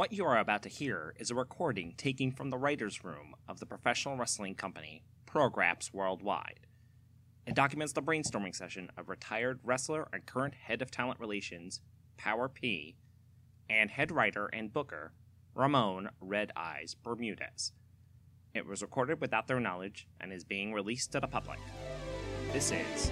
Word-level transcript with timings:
What 0.00 0.14
you 0.14 0.24
are 0.24 0.38
about 0.38 0.62
to 0.62 0.70
hear 0.70 1.12
is 1.18 1.30
a 1.30 1.34
recording 1.34 1.92
taken 1.94 2.32
from 2.32 2.48
the 2.48 2.56
writer's 2.56 3.04
room 3.04 3.34
of 3.46 3.60
the 3.60 3.66
professional 3.66 4.16
wrestling 4.16 4.54
company 4.54 5.02
Pro 5.26 5.50
Graps 5.50 5.92
Worldwide. 5.92 6.60
It 7.46 7.54
documents 7.54 7.92
the 7.92 8.00
brainstorming 8.00 8.56
session 8.56 8.90
of 8.96 9.10
retired 9.10 9.60
wrestler 9.62 10.08
and 10.10 10.24
current 10.24 10.54
head 10.54 10.80
of 10.80 10.90
talent 10.90 11.20
relations, 11.20 11.82
Power 12.16 12.48
P, 12.48 12.96
and 13.68 13.90
head 13.90 14.10
writer 14.10 14.46
and 14.46 14.72
booker, 14.72 15.12
Ramon 15.54 16.08
Red 16.18 16.50
Eyes 16.56 16.94
Bermudez. 16.94 17.72
It 18.54 18.64
was 18.64 18.80
recorded 18.80 19.20
without 19.20 19.48
their 19.48 19.60
knowledge 19.60 20.08
and 20.18 20.32
is 20.32 20.44
being 20.44 20.72
released 20.72 21.12
to 21.12 21.20
the 21.20 21.28
public. 21.28 21.58
This 22.54 22.72
is 22.72 23.10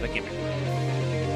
The 0.00 0.06
Gimmick. 0.06 1.27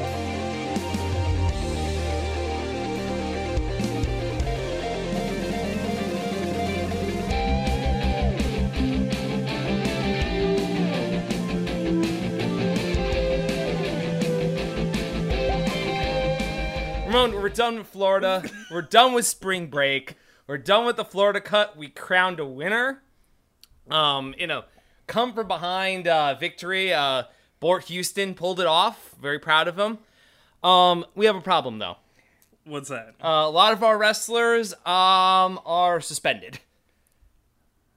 Ramon, 17.23 17.41
we're 17.41 17.47
done 17.47 17.77
with 17.77 17.87
Florida. 17.87 18.43
we're 18.69 18.81
done 18.81 19.13
with 19.13 19.25
spring 19.25 19.67
break. 19.67 20.17
We're 20.45 20.57
done 20.57 20.85
with 20.85 20.97
the 20.97 21.05
Florida 21.05 21.39
Cup. 21.39 21.77
We 21.77 21.87
crowned 21.87 22.41
a 22.41 22.45
winner. 22.45 23.01
Um, 23.89 24.35
you 24.37 24.45
know, 24.45 24.65
come 25.07 25.31
from 25.31 25.47
behind 25.47 26.05
uh, 26.05 26.35
victory. 26.35 26.91
Uh, 26.91 27.23
Bort 27.61 27.85
Houston 27.85 28.35
pulled 28.35 28.59
it 28.59 28.65
off. 28.65 29.15
Very 29.21 29.39
proud 29.39 29.69
of 29.69 29.79
him. 29.79 29.99
Um, 30.69 31.05
we 31.15 31.25
have 31.25 31.37
a 31.37 31.41
problem 31.41 31.79
though. 31.79 31.95
What's 32.65 32.89
that? 32.89 33.15
Uh, 33.23 33.45
a 33.45 33.49
lot 33.49 33.71
of 33.71 33.83
our 33.83 33.97
wrestlers 33.97 34.73
um 34.85 35.61
are 35.65 36.01
suspended. 36.01 36.59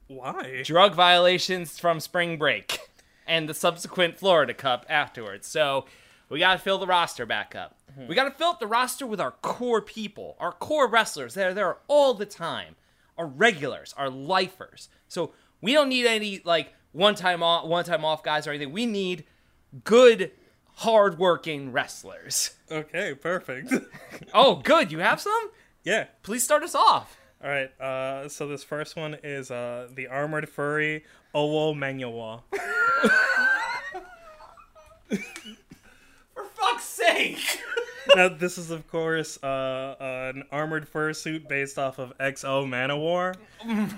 Why? 0.06 0.62
Drug 0.64 0.94
violations 0.94 1.80
from 1.80 1.98
spring 1.98 2.38
break 2.38 2.78
and 3.26 3.48
the 3.48 3.54
subsequent 3.54 4.18
Florida 4.18 4.54
Cup 4.54 4.86
afterwards. 4.88 5.48
So 5.48 5.86
we 6.28 6.38
got 6.38 6.54
to 6.54 6.58
fill 6.58 6.78
the 6.78 6.86
roster 6.86 7.26
back 7.26 7.54
up. 7.54 7.76
We 8.08 8.14
got 8.14 8.24
to 8.24 8.30
fill 8.30 8.48
up 8.48 8.60
the 8.60 8.66
roster 8.66 9.06
with 9.06 9.20
our 9.20 9.30
core 9.30 9.80
people, 9.80 10.36
our 10.38 10.52
core 10.52 10.86
wrestlers. 10.88 11.32
They're 11.32 11.54
there 11.54 11.78
all 11.88 12.12
the 12.12 12.26
time. 12.26 12.76
Our 13.16 13.26
regulars, 13.26 13.94
our 13.96 14.10
lifers. 14.10 14.90
So 15.08 15.32
we 15.62 15.72
don't 15.72 15.88
need 15.88 16.04
any 16.06 16.42
like 16.44 16.74
one 16.92 17.14
time 17.14 17.42
off, 17.42 17.66
one 17.66 17.84
time 17.86 18.04
off 18.04 18.22
guys 18.22 18.46
or 18.46 18.50
anything. 18.50 18.72
We 18.72 18.84
need 18.84 19.24
good, 19.84 20.32
hardworking 20.74 21.72
wrestlers. 21.72 22.50
Okay, 22.70 23.14
perfect. 23.14 23.72
Oh, 24.34 24.56
good. 24.56 24.92
You 24.92 24.98
have 24.98 25.20
some? 25.20 25.50
yeah. 25.84 26.06
Please 26.22 26.42
start 26.44 26.62
us 26.62 26.74
off. 26.74 27.16
All 27.42 27.48
right. 27.48 27.80
Uh, 27.80 28.28
so 28.28 28.46
this 28.48 28.64
first 28.64 28.96
one 28.96 29.16
is 29.22 29.50
uh, 29.50 29.88
the 29.94 30.08
armored 30.08 30.48
furry 30.48 31.04
Owo 31.34 31.74
Manuwa. 31.74 32.42
Sake. 37.16 37.60
now, 38.16 38.28
this 38.28 38.58
is 38.58 38.70
of 38.70 38.86
course 38.88 39.42
uh, 39.42 39.96
an 40.00 40.44
armored 40.50 40.90
fursuit 40.90 41.48
based 41.48 41.78
off 41.78 41.98
of 41.98 42.16
XO 42.18 42.66
Manowar. 42.66 43.34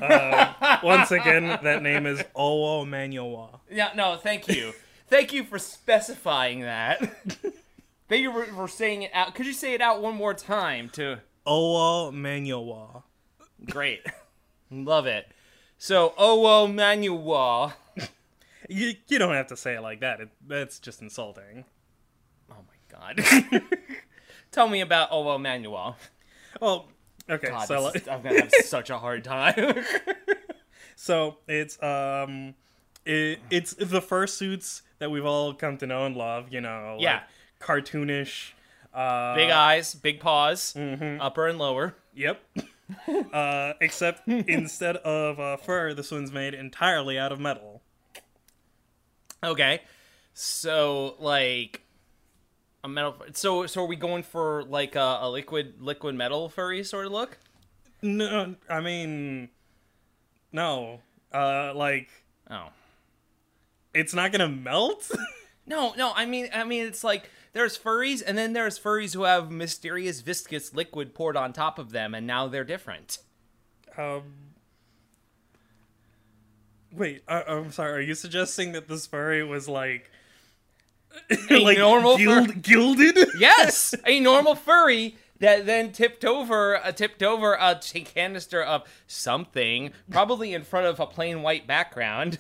Uh, 0.01 0.79
once 0.83 1.11
again, 1.11 1.59
that 1.63 1.83
name 1.83 2.07
is 2.07 2.23
Owo 2.37 2.87
Manuwa. 2.87 3.61
Yeah, 3.71 3.91
no, 3.95 4.17
thank 4.17 4.49
you. 4.49 4.73
thank 5.09 5.33
you 5.33 5.45
for 5.45 5.59
specifying 5.59 6.63
that. 6.63 7.01
thank 8.09 8.23
you 8.23 8.33
for, 8.33 8.45
for 8.45 8.69
saying 8.69 9.03
it 9.03 9.11
out. 9.13 9.35
Could 9.35 9.47
you 9.47 9.53
say 9.53 9.75
it 9.75 9.81
out 9.81 10.01
one 10.01 10.15
more 10.15 10.35
time 10.35 10.89
to 10.91 11.19
Owo 11.47 12.13
Manuwa. 12.13 13.03
Great. 13.71 14.03
Love 14.71 15.07
it. 15.07 15.27
So, 15.79 16.13
Owo 16.19 16.73
Manuwa. 16.73 17.73
You 18.69 18.93
you 19.07 19.19
don't 19.19 19.35
have 19.35 19.47
to 19.47 19.57
say 19.57 19.77
it 19.77 19.81
like 19.81 20.01
that. 20.01 20.21
It, 20.21 20.29
that's 20.47 20.79
just 20.79 21.01
insulting. 21.01 21.65
Oh 23.01 23.03
god. 23.15 23.63
Tell 24.51 24.69
me 24.69 24.81
about 24.81 25.11
Owo 25.11 25.41
Manuel. 25.41 25.97
Well, 26.61 26.89
okay. 27.29 27.49
God, 27.49 27.67
so 27.69 27.89
is- 27.89 28.09
I'm 28.09 28.23
gonna 28.23 28.41
have 28.41 28.53
such 28.65 28.91
a 28.91 28.99
hard 28.99 29.25
time. 29.25 29.85
So 31.01 31.37
it's 31.47 31.81
um, 31.81 32.55
it, 33.07 33.39
it's 33.51 33.73
the 33.75 34.01
fursuits 34.01 34.83
that 34.99 35.13
we've 35.13 35.25
all 35.25 35.55
come 35.55 35.77
to 35.79 35.87
know 35.87 36.05
and 36.07 36.17
love. 36.17 36.53
You 36.53 36.61
know, 36.61 36.95
like 36.97 37.03
Yeah. 37.05 37.21
cartoonish. 37.61 38.51
Uh, 38.93 39.37
big 39.37 39.51
eyes, 39.51 39.95
big 39.95 40.19
paws, 40.19 40.75
Mm-hmm. 40.77 41.21
upper 41.21 41.47
and 41.47 41.57
lower. 41.57 41.95
Yep. 42.17 42.43
uh, 43.33 43.75
except 43.81 44.27
instead 44.27 44.97
of 44.97 45.39
uh, 45.39 45.57
fur, 45.59 45.95
this 45.95 46.11
one's 46.11 46.33
made 46.33 46.53
entirely 46.53 47.17
out 47.17 47.31
of 47.31 47.39
metal. 47.39 47.81
Okay. 49.45 49.83
So, 50.35 51.15
like 51.21 51.83
a 52.85 52.89
metal 52.89 53.17
so 53.33 53.67
so 53.67 53.83
are 53.83 53.87
we 53.87 53.97
going 53.97 54.23
for 54.23 54.63
like 54.65 54.95
a, 54.95 55.19
a 55.23 55.31
liquid 55.31 55.75
liquid 55.81 56.15
metal 56.15 56.49
furry 56.49 56.85
sort 56.85 57.07
of 57.07 57.13
look? 57.13 57.39
No, 58.03 58.55
I 58.71 58.81
mean, 58.81 59.49
no. 60.53 61.01
Uh, 61.33 61.73
like 61.75 62.09
Oh. 62.51 62.69
it's 63.95 64.15
not 64.15 64.33
gonna 64.33 64.49
melt. 64.49 65.11
No, 65.67 65.93
no, 65.99 66.13
I 66.17 66.25
mean 66.25 66.49
I 66.55 66.65
mean 66.65 66.87
it's 66.87 67.05
like 67.05 67.31
there's 67.53 67.77
furries 67.77 68.23
and 68.27 68.39
then 68.39 68.55
there's 68.55 68.79
furries 68.79 69.13
who 69.13 69.25
have 69.25 69.51
mysterious 69.51 70.23
viscous 70.23 70.73
liquid 70.73 71.13
poured 71.15 71.37
on 71.37 71.53
top 71.53 71.79
of 71.79 71.91
them 71.91 72.15
and 72.15 72.27
now 72.27 72.49
they're 72.49 72.65
different. 72.65 73.19
um. 73.99 74.23
Wait, 76.91 77.23
I, 77.29 77.43
I'm 77.43 77.71
sorry. 77.71 77.93
Are 77.93 78.01
you 78.01 78.15
suggesting 78.15 78.73
that 78.73 78.89
this 78.89 79.07
furry 79.07 79.45
was 79.45 79.69
like, 79.69 80.11
like 81.51 81.79
normal 81.79 82.19
fur- 82.19 82.47
gilded? 82.47 83.19
Yes, 83.39 83.95
a 84.07 84.21
normal 84.21 84.55
furry 84.55 85.17
that 85.41 85.67
then 85.67 85.93
tipped 85.93 86.25
over 86.25 86.77
uh, 86.77 86.93
tipped 86.93 87.23
over 87.23 87.55
a 87.55 87.75
canister 88.15 88.63
of 88.63 88.83
something, 89.07 89.93
probably 90.11 90.55
in 90.55 90.63
front 90.65 90.87
of 90.87 91.01
a 91.01 91.07
plain 91.07 91.43
white 91.43 91.67
background. 91.67 92.39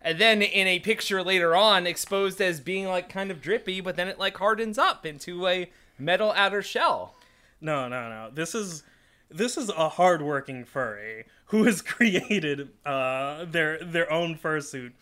And 0.00 0.18
then 0.18 0.42
in 0.42 0.66
a 0.66 0.78
picture 0.78 1.22
later 1.22 1.56
on, 1.56 1.86
exposed 1.86 2.40
as 2.40 2.60
being 2.60 2.86
like 2.86 3.08
kind 3.08 3.30
of 3.30 3.42
drippy, 3.42 3.80
but 3.80 3.96
then 3.96 4.08
it 4.08 4.18
like 4.18 4.36
hardens 4.38 4.78
up 4.78 5.04
into 5.04 5.46
a 5.46 5.70
metal 5.98 6.32
outer 6.36 6.62
shell. 6.62 7.16
No, 7.60 7.88
no, 7.88 8.08
no. 8.08 8.30
This 8.32 8.54
is 8.54 8.84
this 9.30 9.56
is 9.56 9.68
a 9.68 9.88
hardworking 9.90 10.64
furry 10.64 11.24
who 11.46 11.64
has 11.64 11.82
created 11.82 12.70
uh, 12.86 13.44
their 13.44 13.78
their 13.78 14.10
own 14.10 14.36
fursuit 14.36 14.92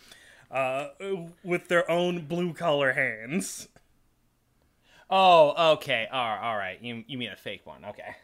uh, 0.51 0.89
with 1.43 1.69
their 1.69 1.91
own 1.91 2.27
blue 2.27 2.53
collar 2.53 2.93
hands. 2.93 3.69
Oh, 5.09 5.73
okay. 5.75 6.09
All 6.11 6.29
right, 6.29 6.43
all 6.43 6.57
right. 6.57 6.83
You 6.83 7.05
you 7.07 7.19
mean 7.19 7.31
a 7.31 7.37
fake 7.37 7.65
one? 7.65 7.85
Okay. 7.85 8.17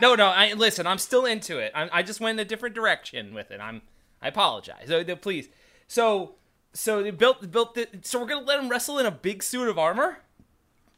No, 0.00 0.14
no. 0.14 0.26
I 0.26 0.54
listen. 0.54 0.86
I'm 0.86 0.98
still 0.98 1.24
into 1.24 1.58
it. 1.58 1.72
I, 1.74 1.88
I 1.92 2.02
just 2.02 2.20
went 2.20 2.38
in 2.38 2.44
a 2.44 2.48
different 2.48 2.74
direction 2.74 3.34
with 3.34 3.50
it. 3.50 3.60
I'm. 3.60 3.82
I 4.20 4.28
apologize. 4.28 4.88
So, 4.88 5.04
please. 5.16 5.48
So, 5.86 6.34
so 6.72 7.02
they 7.02 7.10
built 7.10 7.50
built 7.50 7.74
the. 7.74 7.88
So 8.02 8.20
we're 8.20 8.26
gonna 8.26 8.44
let 8.44 8.58
him 8.58 8.68
wrestle 8.68 8.98
in 8.98 9.06
a 9.06 9.10
big 9.10 9.42
suit 9.42 9.68
of 9.68 9.78
armor. 9.78 10.18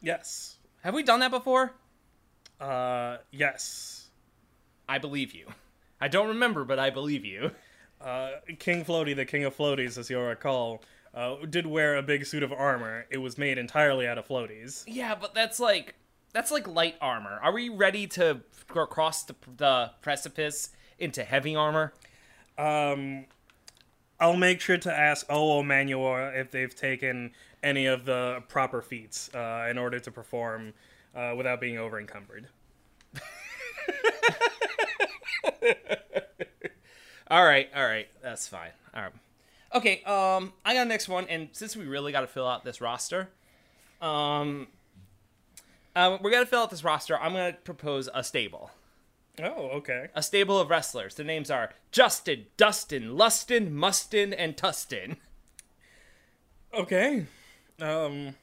Yes. 0.01 0.57
Have 0.83 0.95
we 0.95 1.03
done 1.03 1.21
that 1.21 1.31
before? 1.31 1.75
Uh, 2.61 3.19
yes. 3.31 4.09
I 4.89 4.99
believe 4.99 5.35
you. 5.35 5.47
I 6.01 6.09
don't 6.09 6.29
remember, 6.29 6.65
but 6.65 6.79
I 6.79 6.91
believe 6.91 7.25
you. 7.25 7.51
Uh, 8.01 8.33
King 8.59 8.85
Floaty, 8.85 9.17
the 9.17 9.25
king 9.25 9.45
of 9.45 9.57
floaties, 9.57 9.99
as 9.99 10.11
you'll 10.11 10.23
recall, 10.23 10.83
uh, 11.15 11.37
did 11.49 11.67
wear 11.67 11.97
a 11.97 12.03
big 12.03 12.27
suit 12.27 12.43
of 12.43 12.53
armor. 12.53 13.07
It 13.11 13.19
was 13.19 13.39
made 13.39 13.59
entirely 13.59 14.07
out 14.07 14.19
of 14.19 14.29
floaties. 14.29 14.85
Yeah, 14.87 15.15
but 15.15 15.35
that's 15.35 15.59
like 15.59 15.95
that's 16.33 16.51
like 16.51 16.69
light 16.69 16.97
armor. 17.01 17.41
Are 17.43 17.53
we 17.53 17.71
ready 17.71 18.07
to 18.09 18.41
cross 18.69 19.25
the, 19.25 19.35
the 19.57 19.91
precipice 20.03 20.71
into 20.99 21.25
heavy 21.25 21.57
armor? 21.57 21.95
Um, 22.59 23.25
I'll 24.21 24.37
make 24.37 24.61
sure 24.61 24.77
to 24.79 24.93
ask 24.93 25.27
Oo 25.31 25.63
Manua 25.63 26.33
if 26.35 26.51
they've 26.51 26.75
taken 26.75 27.33
any 27.63 27.87
of 27.87 28.05
the 28.05 28.43
proper 28.49 28.83
feats 28.83 29.35
uh, 29.35 29.69
in 29.71 29.79
order 29.79 29.99
to 29.99 30.11
perform 30.11 30.75
uh, 31.15 31.33
without 31.37 31.61
being 31.61 31.79
over 31.79 31.99
encumbered. 31.99 32.49
All 37.29 37.45
right, 37.45 37.69
all 37.75 37.85
right, 37.85 38.09
that's 38.23 38.47
fine. 38.49 38.71
All 38.95 39.03
right. 39.03 39.13
Okay, 39.75 40.03
um, 40.05 40.53
I 40.65 40.75
got 40.75 40.85
the 40.85 40.89
next 40.89 41.09
one, 41.09 41.27
and 41.29 41.49
since 41.53 41.77
we 41.77 41.85
really 41.87 42.13
got 42.13 42.21
to 42.21 42.27
fill 42.27 42.47
out 42.47 42.65
this 42.65 42.81
roster, 42.81 43.29
um, 44.01 44.69
uh, 45.95 46.19
we're 46.21 46.31
gonna 46.31 46.47
fill 46.47 46.63
out 46.63 46.71
this 46.71 46.85
roster. 46.85 47.19
I'm 47.19 47.33
gonna 47.33 47.57
propose 47.65 48.09
a 48.15 48.23
stable, 48.23 48.71
Oh, 49.43 49.71
okay. 49.71 50.09
a 50.15 50.23
stable 50.23 50.59
of 50.61 50.71
wrestlers. 50.71 51.15
The 51.17 51.25
names 51.25 51.51
are 51.51 51.73
Justin, 51.91 52.47
Dustin, 52.57 53.17
Lustin, 53.17 53.73
Mustin, 53.73 54.33
and 54.33 54.57
Tustin. 54.57 55.17
Okay. 56.73 57.27
Um, 57.81 58.35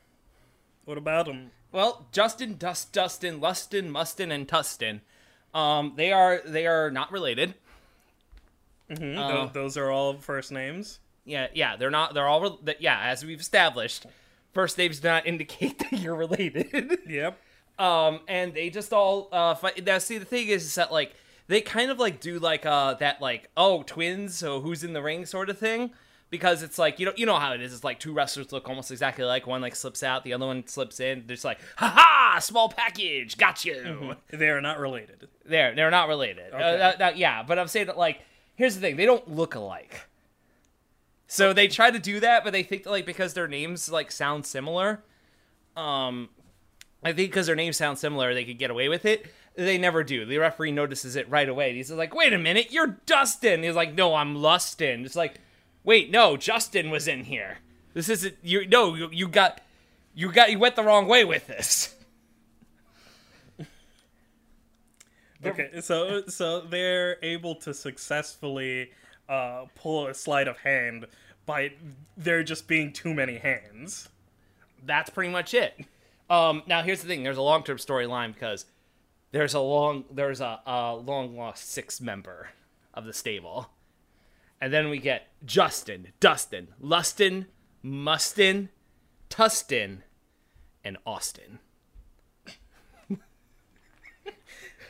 what 0.86 0.98
about 0.98 1.28
them? 1.28 1.52
Well, 1.72 2.08
Justin, 2.12 2.58
Dust, 2.58 2.92
Dustin, 2.92 3.40
Lustin, 3.40 3.90
Mustin, 3.90 4.32
and 4.32 4.48
Tustin. 4.48 5.02
Um, 5.54 5.94
they 5.96 6.12
are 6.12 6.42
they 6.46 6.68
are 6.68 6.90
not 6.92 7.12
related. 7.12 7.54
Mhm, 8.96 9.18
Uh, 9.18 9.28
tho- 9.46 9.52
those 9.54 9.78
are 9.78 9.90
all 9.92 10.14
first 10.18 10.52
names. 10.52 11.00
Yeah, 11.26 11.48
yeah, 11.54 11.76
they're 11.78 11.90
not. 11.92 12.14
They're 12.14 12.28
all. 12.28 12.58
Re- 12.62 12.76
yeah, 12.80 13.00
as 13.02 13.24
we've 13.26 13.40
established, 13.40 14.06
first 14.54 14.78
names 14.78 15.00
do 15.00 15.08
not 15.08 15.26
indicate 15.26 15.80
that 15.92 15.94
you're 16.00 16.16
related. 16.16 17.00
Yep. 17.08 17.40
um, 17.80 18.20
and 18.28 18.54
they 18.54 18.70
just 18.70 18.92
all 18.94 19.30
uh 19.32 19.56
fight. 19.56 19.84
Now, 19.86 19.98
see, 20.00 20.18
the 20.18 20.26
thing 20.26 20.48
is, 20.48 20.64
is 20.66 20.76
that 20.76 20.92
like 20.92 21.14
they 21.48 21.62
kind 21.62 21.92
of 21.92 22.00
like 22.00 22.20
do 22.20 22.40
like 22.40 22.66
uh 22.66 22.94
that 22.96 23.22
like 23.22 23.50
oh 23.58 23.84
twins, 23.84 24.36
so 24.36 24.62
who's 24.62 24.84
in 24.84 24.94
the 24.94 25.02
ring 25.02 25.26
sort 25.26 25.50
of 25.50 25.58
thing. 25.58 25.92
Because 26.30 26.64
it's 26.64 26.80
like 26.80 27.00
you 27.00 27.06
know 27.06 27.14
you 27.16 27.26
know 27.28 27.38
how 27.38 27.54
it 27.54 27.62
is. 27.62 27.74
It's 27.74 27.84
like 27.84 28.00
two 28.00 28.12
wrestlers 28.12 28.52
look 28.52 28.68
almost 28.68 28.90
exactly 28.92 29.24
like 29.24 29.46
one 29.46 29.62
like 29.62 29.76
slips 29.76 30.02
out, 30.02 30.24
the 30.24 30.34
other 30.34 30.48
one 30.48 30.66
slips 30.68 31.00
in. 31.00 31.24
They're 31.28 31.36
just 31.36 31.46
like 31.46 31.60
ha 31.78 31.88
ha, 31.96 32.40
small 32.40 32.70
package, 32.70 33.38
got 33.38 33.64
you. 33.66 34.16
They 34.32 34.50
are 34.50 34.60
not 34.60 34.80
related. 34.80 35.28
They're 35.46 35.76
they're 35.76 35.92
not 35.92 36.08
related. 36.08 36.52
Uh, 36.52 36.56
Okay. 36.58 36.78
that- 36.80 36.98
that- 37.00 37.18
yeah, 37.18 37.44
but 37.44 37.60
I'm 37.60 37.68
saying 37.68 37.86
that 37.86 38.00
like 38.00 38.22
here's 38.56 38.76
the 38.76 38.82
thing: 38.82 38.96
they 38.96 39.06
don't 39.06 39.30
look 39.30 39.56
alike. 39.56 40.08
So 41.28 41.54
they 41.54 41.68
try 41.68 41.90
to 41.90 42.00
do 42.00 42.20
that, 42.20 42.44
but 42.44 42.54
they 42.54 42.64
think 42.64 42.84
that 42.84 42.92
like 42.92 43.06
because 43.06 43.34
their 43.34 43.48
names 43.48 43.92
like 43.92 44.12
sound 44.12 44.46
similar, 44.46 45.04
um, 45.76 46.30
I 47.04 47.14
think 47.14 47.32
because 47.32 47.48
their 47.48 47.56
names 47.56 47.78
sound 47.78 47.98
similar, 47.98 48.34
they 48.34 48.46
could 48.46 48.60
get 48.60 48.70
away 48.70 48.90
with 48.90 49.06
it. 49.06 49.26
They 49.56 49.78
never 49.78 50.04
do. 50.04 50.26
The 50.26 50.38
referee 50.38 50.72
notices 50.72 51.16
it 51.16 51.30
right 51.30 51.48
away. 51.48 51.74
He's 51.76 51.92
like, 51.92 52.14
"Wait 52.14 52.34
a 52.34 52.38
minute, 52.38 52.72
you're 52.72 53.00
Dustin." 53.06 53.64
He's 53.64 53.76
like, 53.76 53.94
"No, 53.94 54.16
I'm 54.16 54.36
Lustin." 54.36 55.06
It's 55.06 55.16
like, 55.16 55.40
"Wait, 55.84 56.12
no, 56.12 56.38
Justin 56.38 56.90
was 56.90 57.08
in 57.08 57.26
here. 57.26 57.60
This 57.94 58.10
isn't 58.10 58.36
you. 58.42 58.68
No, 58.68 58.96
you, 58.96 59.10
you 59.12 59.28
got, 59.28 59.62
you 60.16 60.32
got, 60.32 60.52
you 60.52 60.60
went 60.60 60.76
the 60.76 60.84
wrong 60.84 61.08
way 61.08 61.24
with 61.24 61.48
this." 61.48 61.96
Okay, 65.46 65.82
so 65.82 66.24
so 66.28 66.62
they're 66.62 67.18
able 67.24 67.56
to 67.56 67.74
successfully 67.74 68.92
uh, 69.30 69.66
pull 69.76 70.08
a 70.08 70.14
sleight 70.14 70.48
of 70.48 70.58
hand 70.58 71.06
by 71.46 71.74
there 72.16 72.44
just 72.44 72.68
being 72.68 72.94
too 72.94 73.14
many 73.14 73.38
hands. 73.38 74.10
that's 74.86 75.10
pretty 75.10 75.32
much 75.32 75.54
it. 75.54 75.74
Um, 76.30 76.64
now 76.68 76.82
here's 76.82 77.02
the 77.02 77.08
thing: 77.08 77.24
there's 77.24 77.38
a 77.38 77.42
long-term 77.42 77.78
storyline 77.78 78.34
because 78.34 78.66
there's 79.32 79.54
a 79.54 79.60
long 79.60 80.06
there's 80.12 80.42
a, 80.42 80.60
a 80.66 80.96
long 80.96 81.36
lost 81.38 81.70
six 81.70 82.00
member 82.00 82.50
of 82.94 83.06
the 83.06 83.14
stable, 83.14 83.70
and 84.62 84.72
then 84.72 84.90
we 84.90 84.98
get 85.00 85.28
Justin, 85.46 86.14
Dustin, 86.20 86.70
Lustin, 86.82 87.48
Mustin, 87.82 88.70
Tustin, 89.30 90.00
and 90.84 90.98
Austin. 91.06 91.60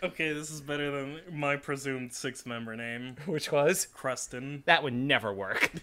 Okay, 0.03 0.33
this 0.33 0.51
is 0.51 0.59
better 0.59 0.91
than 0.91 1.21
my 1.31 1.55
presumed 1.55 2.11
six-member 2.13 2.75
name, 2.75 3.15
Which 3.25 3.51
was 3.53 3.87
Crustin. 3.93 4.63
that 4.65 4.83
would 4.83 4.93
never 4.93 5.33
work. 5.33 5.71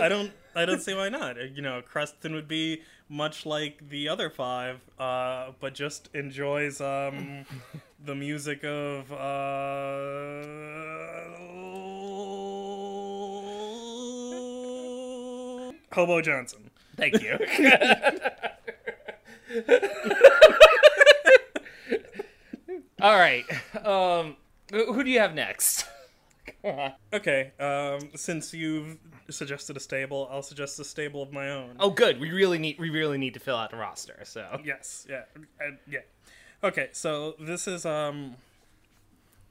I 0.00 0.08
don't 0.08 0.30
I 0.54 0.64
don't 0.64 0.80
see 0.80 0.94
why 0.94 1.08
not. 1.08 1.36
You 1.56 1.62
know, 1.62 1.82
Crustin 1.82 2.34
would 2.34 2.46
be 2.48 2.82
much 3.08 3.44
like 3.46 3.88
the 3.88 4.08
other 4.08 4.30
five, 4.30 4.80
uh, 4.98 5.52
but 5.58 5.74
just 5.74 6.08
enjoys 6.14 6.80
um, 6.80 7.46
the 8.04 8.14
music 8.14 8.62
of 8.64 9.10
uh, 9.12 10.44
Hobo 15.92 16.20
Johnson. 16.20 16.70
Thank 16.96 17.22
you. 17.22 17.38
All 23.00 23.16
right. 23.16 23.44
Um, 23.84 24.36
who 24.70 25.04
do 25.04 25.10
you 25.10 25.20
have 25.20 25.34
next? 25.34 25.86
Okay, 27.12 27.52
um, 27.60 28.10
since 28.16 28.52
you've 28.52 28.98
suggested 29.30 29.76
a 29.76 29.80
stable, 29.80 30.28
I'll 30.30 30.42
suggest 30.42 30.80
a 30.80 30.84
stable 30.84 31.22
of 31.22 31.32
my 31.32 31.50
own. 31.50 31.76
Oh, 31.78 31.90
good. 31.90 32.18
We 32.18 32.30
really 32.32 32.58
need 32.58 32.78
we 32.78 32.90
really 32.90 33.18
need 33.18 33.34
to 33.34 33.40
fill 33.40 33.56
out 33.56 33.70
the 33.70 33.76
roster. 33.76 34.18
So 34.24 34.60
Yes, 34.64 35.06
yeah, 35.08 35.22
uh, 35.60 35.76
yeah. 35.88 36.00
Okay, 36.64 36.88
so 36.92 37.34
this 37.38 37.68
is 37.68 37.86
um, 37.86 38.34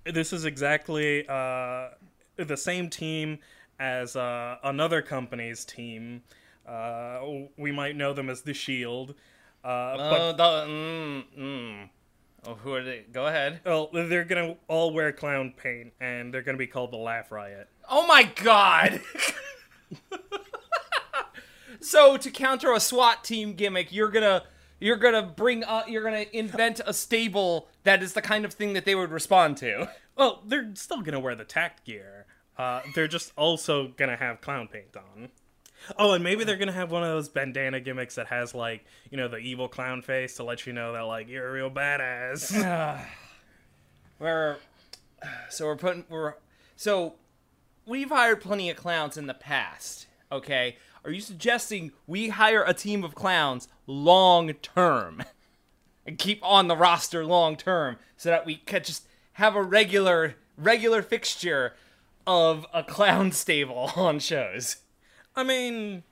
this 0.06 0.33
is 0.33 0.44
exactly 0.45 1.25
uh, 1.27 1.89
the 2.38 2.57
same 2.57 2.89
team 2.89 3.39
as 3.80 4.15
uh, 4.15 4.57
another 4.63 5.01
company's 5.01 5.63
team. 5.65 6.24
Uh, 6.68 7.21
we 7.57 7.71
might 7.71 7.95
know 7.95 8.12
them 8.13 8.30
as 8.30 8.42
the 8.42 8.53
Shield, 8.53 9.13
uh, 9.66 9.98
but 9.98 10.22
Oh, 10.22 10.32
the, 10.34 10.72
mm, 10.72 11.24
mm. 11.38 11.90
Oh, 12.48 12.54
who 12.54 12.74
are 12.74 12.84
they? 12.84 13.06
Go 13.12 13.26
ahead. 13.26 13.62
well, 13.66 13.90
they're 13.92 14.24
gonna 14.24 14.56
all 14.68 14.94
wear 14.94 15.12
clown 15.12 15.54
paint, 15.58 15.94
and 16.00 16.34
they're 16.34 16.44
gonna 16.44 16.58
be 16.58 16.68
called 16.68 16.92
the 16.92 16.98
Laugh 16.98 17.32
Riot. 17.32 17.68
Oh 17.90 18.06
my 18.06 18.24
god! 18.24 19.02
so 21.80 22.18
to 22.18 22.32
counter 22.32 22.74
a 22.74 22.80
SWAT 22.80 23.24
team 23.24 23.54
gimmick, 23.54 23.92
you're 23.92 24.10
gonna 24.10 24.44
you're 24.80 24.98
gonna 24.98 25.24
bring 25.24 25.64
uh, 25.64 25.84
you're 25.88 26.04
gonna 26.04 26.26
invent 26.34 26.82
a 26.86 26.94
stable 26.94 27.68
that 27.84 28.04
is 28.04 28.14
the 28.14 28.22
kind 28.22 28.46
of 28.46 28.54
thing 28.54 28.74
that 28.74 28.86
they 28.86 28.96
would 28.96 29.12
respond 29.12 29.58
to. 29.58 29.90
Well, 30.16 30.44
they're 30.46 30.72
still 30.76 31.02
gonna 31.02 31.20
wear 31.20 31.36
the 31.36 31.46
tact 31.46 31.86
gear. 31.86 32.26
Uh, 32.58 32.82
they're 32.94 33.08
just 33.08 33.32
also 33.36 33.90
gonna 33.98 34.16
have 34.16 34.42
clown 34.42 34.68
paint 34.68 34.96
on. 34.96 35.30
Oh, 35.98 36.14
and 36.14 36.24
maybe 36.24 36.44
they're 36.44 36.58
gonna 36.58 36.72
have 36.72 36.92
one 36.92 37.04
of 37.04 37.10
those 37.10 37.30
bandana 37.30 37.80
gimmicks 37.80 38.16
that 38.16 38.28
has 38.28 38.54
like, 38.54 38.86
you 39.12 39.18
know, 39.18 39.28
the 39.28 39.38
evil 39.38 39.68
clown 39.68 40.02
face 40.02 40.36
to 40.38 40.44
let 40.44 40.66
you 40.66 40.74
know 40.74 40.94
that 40.94 41.02
like 41.02 41.28
you're 41.30 41.48
a 41.48 41.52
real 41.52 41.70
badass. 41.72 42.52
We're 44.20 44.58
so 45.50 45.66
we're 45.66 45.76
putting 45.76 46.06
we're 46.10 46.36
so 46.76 47.16
we've 47.86 48.10
hired 48.10 48.42
plenty 48.42 48.70
of 48.70 48.78
clowns 48.78 49.18
in 49.18 49.28
the 49.28 49.34
past. 49.34 50.08
Okay, 50.32 50.78
are 51.04 51.12
you 51.12 51.22
suggesting 51.22 51.92
we 52.08 52.30
hire 52.30 52.64
a 52.64 52.74
team 52.74 53.04
of 53.04 53.14
clowns 53.16 53.68
long 53.88 54.54
term 54.54 55.24
and 56.06 56.18
keep 56.18 56.44
on 56.44 56.68
the 56.68 56.76
roster 56.76 57.26
long 57.26 57.56
term 57.56 57.98
so 58.18 58.30
that 58.30 58.46
we 58.46 58.56
could 58.56 58.86
just 58.86 59.08
have 59.34 59.56
a 59.56 59.62
regular 59.62 60.36
regular 60.58 61.02
fixture 61.02 61.74
of 62.26 62.66
a 62.74 62.84
clown 62.84 63.31
stable 63.31 63.92
on 63.96 64.20
shows? 64.20 64.78
I 65.36 65.44
mean, 65.44 66.04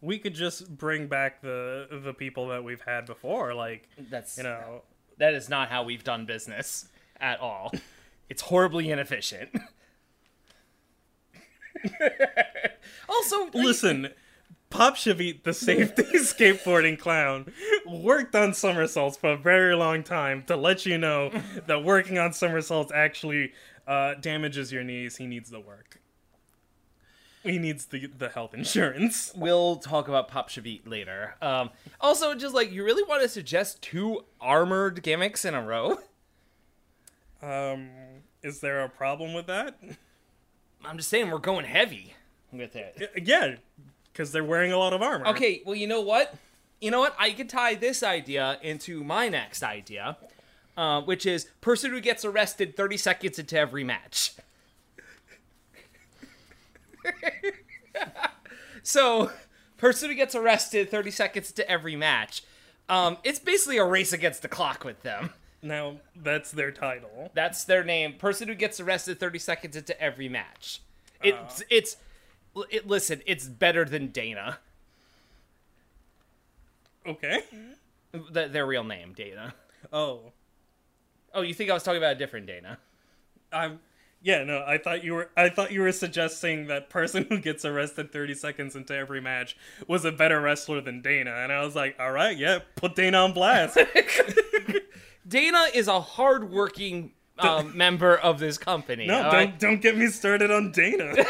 we 0.00 0.18
could 0.18 0.34
just 0.34 0.76
bring 0.76 1.06
back 1.08 1.42
the 1.42 1.86
the 2.04 2.14
people 2.14 2.48
that 2.48 2.64
we've 2.64 2.80
had 2.80 3.06
before, 3.06 3.54
like 3.54 3.88
That's 4.10 4.36
you 4.38 4.44
know. 4.44 4.82
that 5.18 5.34
is 5.34 5.48
not 5.48 5.68
how 5.68 5.82
we've 5.84 6.04
done 6.04 6.26
business 6.26 6.88
at 7.20 7.40
all. 7.40 7.72
It's 8.30 8.42
horribly 8.42 8.92
inefficient. 8.92 9.50
also, 13.08 13.50
Listen, 13.52 14.10
Pop 14.70 14.94
Shavit, 14.94 15.42
the 15.42 15.52
safety 15.52 16.02
skateboarding 16.14 16.96
clown, 16.96 17.52
worked 17.86 18.36
on 18.36 18.54
somersaults 18.54 19.16
for 19.16 19.32
a 19.32 19.36
very 19.36 19.74
long 19.74 20.04
time 20.04 20.44
to 20.44 20.54
let 20.56 20.86
you 20.86 20.96
know 20.96 21.32
that 21.66 21.82
working 21.82 22.18
on 22.18 22.32
somersaults 22.32 22.92
actually 22.94 23.52
uh, 23.88 24.14
damages 24.14 24.70
your 24.70 24.84
knees. 24.84 25.16
He 25.16 25.26
needs 25.26 25.50
the 25.50 25.60
work. 25.60 26.00
He 27.42 27.58
needs 27.58 27.86
the 27.86 28.06
the 28.06 28.28
health 28.28 28.52
insurance. 28.54 29.32
we'll 29.36 29.76
talk 29.76 30.08
about 30.08 30.28
Pop 30.28 30.50
Shavit 30.50 30.88
later. 30.88 31.36
Um, 31.40 31.70
also, 32.00 32.34
just 32.34 32.54
like 32.54 32.70
you 32.70 32.84
really 32.84 33.02
want 33.02 33.22
to 33.22 33.28
suggest 33.28 33.80
two 33.82 34.24
armored 34.40 35.02
gimmicks 35.02 35.44
in 35.44 35.54
a 35.54 35.62
row? 35.62 35.98
Um, 37.42 37.88
is 38.42 38.60
there 38.60 38.82
a 38.82 38.88
problem 38.88 39.32
with 39.32 39.46
that? 39.46 39.78
I'm 40.84 40.96
just 40.96 41.08
saying 41.08 41.30
we're 41.30 41.38
going 41.38 41.64
heavy 41.64 42.14
with 42.52 42.76
it. 42.76 43.10
Yeah, 43.22 43.56
because 44.12 44.32
they're 44.32 44.44
wearing 44.44 44.72
a 44.72 44.78
lot 44.78 44.92
of 44.92 45.00
armor. 45.02 45.26
Okay, 45.28 45.62
well, 45.64 45.74
you 45.74 45.86
know 45.86 46.00
what? 46.00 46.34
You 46.80 46.90
know 46.90 47.00
what? 47.00 47.14
I 47.18 47.32
could 47.32 47.48
tie 47.48 47.74
this 47.74 48.02
idea 48.02 48.58
into 48.62 49.02
my 49.04 49.28
next 49.28 49.62
idea, 49.62 50.16
uh, 50.76 51.00
which 51.02 51.26
is 51.26 51.46
person 51.60 51.90
who 51.90 52.00
gets 52.00 52.24
arrested 52.24 52.76
30 52.76 52.96
seconds 52.96 53.38
into 53.38 53.58
every 53.58 53.84
match. 53.84 54.32
so, 58.82 59.30
person 59.76 60.08
who 60.08 60.14
gets 60.14 60.34
arrested 60.34 60.90
30 60.90 61.10
seconds 61.10 61.50
into 61.50 61.68
every 61.70 61.96
match. 61.96 62.42
Um, 62.88 63.18
it's 63.24 63.38
basically 63.38 63.78
a 63.78 63.84
race 63.84 64.12
against 64.12 64.42
the 64.42 64.48
clock 64.48 64.84
with 64.84 65.02
them. 65.02 65.30
Now 65.62 65.96
that's 66.16 66.50
their 66.50 66.70
title. 66.70 67.30
That's 67.34 67.64
their 67.64 67.84
name. 67.84 68.14
Person 68.14 68.48
who 68.48 68.54
gets 68.54 68.80
arrested 68.80 69.20
30 69.20 69.38
seconds 69.38 69.76
into 69.76 70.00
every 70.00 70.28
match. 70.28 70.80
It's 71.22 71.62
it's 71.68 71.96
it, 72.70 72.88
listen, 72.88 73.20
it's 73.26 73.46
better 73.46 73.84
than 73.84 74.08
Dana. 74.08 74.58
Okay. 77.06 77.44
The, 78.12 78.48
their 78.48 78.66
real 78.66 78.84
name, 78.84 79.12
Dana. 79.12 79.54
Oh, 79.92 80.32
Oh, 81.32 81.42
you 81.42 81.54
think 81.54 81.70
I 81.70 81.74
was 81.74 81.82
talking 81.82 81.98
about 81.98 82.12
a 82.12 82.18
different 82.18 82.46
Dana? 82.46 82.78
I'm. 83.52 83.78
Yeah, 84.22 84.44
no, 84.44 84.62
I 84.66 84.76
thought 84.76 85.02
you 85.02 85.14
were 85.14 85.30
I 85.36 85.48
thought 85.48 85.72
you 85.72 85.80
were 85.80 85.92
suggesting 85.92 86.66
that 86.66 86.90
person 86.90 87.24
who 87.28 87.38
gets 87.38 87.64
arrested 87.64 88.12
30 88.12 88.34
seconds 88.34 88.76
into 88.76 88.94
every 88.94 89.20
match 89.20 89.56
was 89.86 90.04
a 90.04 90.12
better 90.12 90.40
wrestler 90.40 90.80
than 90.80 91.00
Dana. 91.00 91.30
And 91.30 91.50
I 91.52 91.64
was 91.64 91.74
like, 91.74 91.96
"All 91.98 92.12
right, 92.12 92.36
yeah, 92.36 92.58
put 92.76 92.94
Dana 92.94 93.18
on 93.18 93.32
blast." 93.32 93.78
Dana 95.28 95.64
is 95.74 95.88
a 95.88 96.00
hardworking 96.00 97.12
um, 97.38 97.76
member 97.76 98.16
of 98.16 98.38
this 98.38 98.58
company. 98.58 99.06
no, 99.06 99.22
don't 99.22 99.32
right? 99.32 99.58
don't 99.58 99.80
get 99.80 99.96
me 99.96 100.08
started 100.08 100.50
on 100.50 100.72
Dana. 100.72 101.14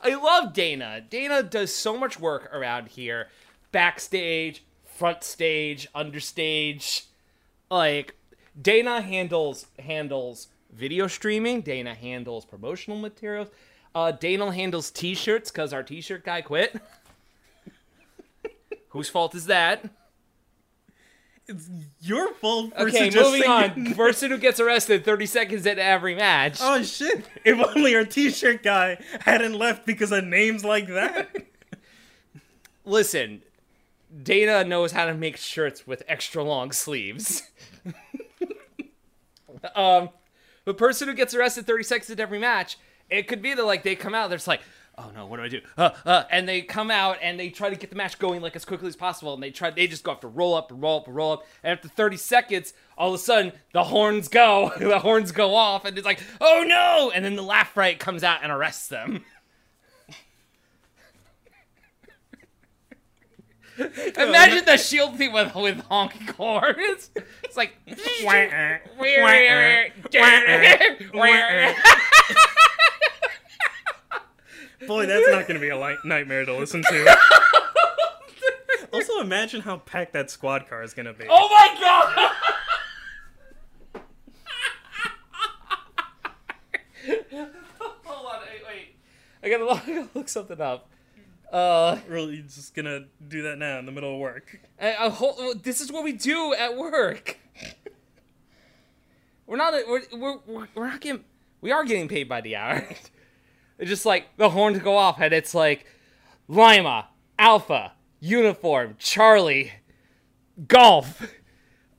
I 0.00 0.14
love 0.14 0.52
Dana. 0.52 1.00
Dana 1.08 1.42
does 1.42 1.74
so 1.74 1.98
much 1.98 2.20
work 2.20 2.48
around 2.54 2.88
here, 2.88 3.28
backstage, 3.72 4.64
front 4.84 5.24
stage, 5.24 5.88
understage. 5.92 7.06
Like 7.68 8.14
Dana 8.60 9.00
handles 9.00 9.66
handles 9.78 10.48
video 10.72 11.06
streaming. 11.06 11.60
Dana 11.60 11.94
handles 11.94 12.44
promotional 12.44 12.98
materials. 12.98 13.48
Uh, 13.94 14.12
Dana 14.12 14.52
handles 14.52 14.90
T-shirts 14.90 15.50
because 15.50 15.72
our 15.72 15.82
T-shirt 15.82 16.24
guy 16.24 16.42
quit. 16.42 16.76
Whose 18.90 19.08
fault 19.08 19.34
is 19.34 19.46
that? 19.46 19.88
it's 21.48 21.68
your 22.00 22.34
fault 22.34 22.74
for 22.74 22.88
Okay, 22.88 23.10
moving 23.10 23.44
on. 23.44 23.94
Person 23.94 24.30
who 24.30 24.38
gets 24.38 24.60
arrested 24.60 25.04
30 25.04 25.26
seconds 25.26 25.66
into 25.66 25.82
every 25.82 26.14
match. 26.14 26.58
Oh 26.60 26.82
shit! 26.82 27.24
If 27.44 27.58
only 27.74 27.96
our 27.96 28.04
t-shirt 28.04 28.62
guy 28.62 29.02
hadn't 29.20 29.54
left 29.54 29.86
because 29.86 30.12
of 30.12 30.24
names 30.24 30.64
like 30.64 30.88
that. 30.88 31.28
Listen, 32.84 33.42
Dana 34.22 34.64
knows 34.64 34.92
how 34.92 35.06
to 35.06 35.14
make 35.14 35.36
shirts 35.38 35.86
with 35.86 36.02
extra 36.06 36.42
long 36.42 36.70
sleeves. 36.70 37.42
um, 39.74 40.10
the 40.68 40.74
person 40.74 41.08
who 41.08 41.14
gets 41.14 41.34
arrested 41.34 41.66
30 41.66 41.82
seconds 41.82 42.10
into 42.10 42.22
every 42.22 42.38
match, 42.38 42.76
it 43.08 43.26
could 43.26 43.40
be 43.40 43.54
that 43.54 43.64
like 43.64 43.82
they 43.82 43.96
come 43.96 44.14
out, 44.14 44.28
they're 44.28 44.36
just 44.36 44.46
like, 44.46 44.60
oh 44.98 45.10
no, 45.14 45.24
what 45.24 45.38
do 45.38 45.42
I 45.44 45.48
do? 45.48 45.62
Uh, 45.78 45.90
uh, 46.04 46.24
and 46.30 46.46
they 46.46 46.60
come 46.60 46.90
out 46.90 47.16
and 47.22 47.40
they 47.40 47.48
try 47.48 47.70
to 47.70 47.76
get 47.76 47.88
the 47.88 47.96
match 47.96 48.18
going 48.18 48.42
like 48.42 48.54
as 48.54 48.66
quickly 48.66 48.86
as 48.86 48.94
possible, 48.94 49.32
and 49.32 49.42
they 49.42 49.50
try, 49.50 49.70
they 49.70 49.86
just 49.86 50.04
go 50.04 50.10
have 50.10 50.20
to 50.20 50.28
roll 50.28 50.54
up 50.54 50.70
and 50.70 50.82
roll 50.82 50.98
up 50.98 51.06
and 51.06 51.16
roll 51.16 51.32
up, 51.32 51.46
and 51.62 51.72
after 51.72 51.88
30 51.88 52.18
seconds, 52.18 52.74
all 52.98 53.08
of 53.08 53.14
a 53.14 53.18
sudden 53.18 53.52
the 53.72 53.84
horns 53.84 54.28
go, 54.28 54.70
the 54.78 54.98
horns 54.98 55.32
go 55.32 55.54
off, 55.54 55.86
and 55.86 55.96
it's 55.96 56.04
like, 56.04 56.20
oh 56.38 56.62
no, 56.66 57.10
and 57.14 57.24
then 57.24 57.34
the 57.34 57.42
Laugh 57.42 57.74
Riot 57.74 57.98
comes 57.98 58.22
out 58.22 58.40
and 58.42 58.52
arrests 58.52 58.88
them. 58.88 59.24
Imagine 63.78 64.64
the 64.64 64.76
shield 64.76 65.16
thing 65.16 65.32
with 65.32 65.54
with 65.54 65.80
honking 65.82 66.26
horns. 66.28 67.10
It's 67.44 67.56
like 67.56 67.76
Boy, 74.86 75.06
that's 75.06 75.28
not 75.28 75.46
going 75.46 75.54
to 75.54 75.60
be 75.60 75.68
a 75.68 75.76
light 75.76 75.98
nightmare 76.04 76.44
to 76.44 76.56
listen 76.56 76.82
to. 76.82 77.16
also, 78.92 79.20
imagine 79.20 79.60
how 79.60 79.78
packed 79.78 80.12
that 80.12 80.30
squad 80.30 80.68
car 80.68 80.82
is 80.82 80.94
going 80.94 81.06
to 81.06 81.12
be. 81.12 81.26
Oh 81.28 81.48
my 81.48 81.76
god! 81.80 82.32
Hold 88.04 88.26
on, 88.26 88.40
wait, 88.40 88.62
wait. 88.66 88.96
I 89.42 89.50
gotta 89.50 89.64
look, 89.64 89.82
I 89.86 89.94
gotta 89.94 90.08
look 90.14 90.28
something 90.28 90.60
up. 90.60 90.88
Uh, 91.52 91.98
Really, 92.08 92.42
just 92.42 92.74
to 92.74 93.04
do 93.26 93.42
that 93.42 93.58
now 93.58 93.78
in 93.78 93.86
the 93.86 93.92
middle 93.92 94.14
of 94.14 94.20
work. 94.20 94.60
I 94.80 95.08
hold, 95.08 95.64
this 95.64 95.80
is 95.80 95.90
what 95.90 96.04
we 96.04 96.12
do 96.12 96.54
at 96.54 96.76
work. 96.76 97.38
We're 99.46 99.56
not. 99.56 99.72
We're, 99.88 100.02
we're, 100.12 100.66
we're, 100.74 100.86
not 100.86 101.00
getting. 101.00 101.24
We 101.62 101.72
are 101.72 101.84
getting 101.84 102.06
paid 102.06 102.28
by 102.28 102.40
the 102.40 102.56
hour. 102.56 102.86
It's 103.80 103.88
just 103.88 104.04
like 104.04 104.36
the 104.36 104.50
horns 104.50 104.80
go 104.80 104.96
off, 104.96 105.20
and 105.20 105.32
it's 105.32 105.54
like 105.54 105.86
Lima, 106.48 107.10
Alpha, 107.38 107.92
Uniform, 108.18 108.96
Charlie, 108.98 109.70
Golf, 110.66 111.22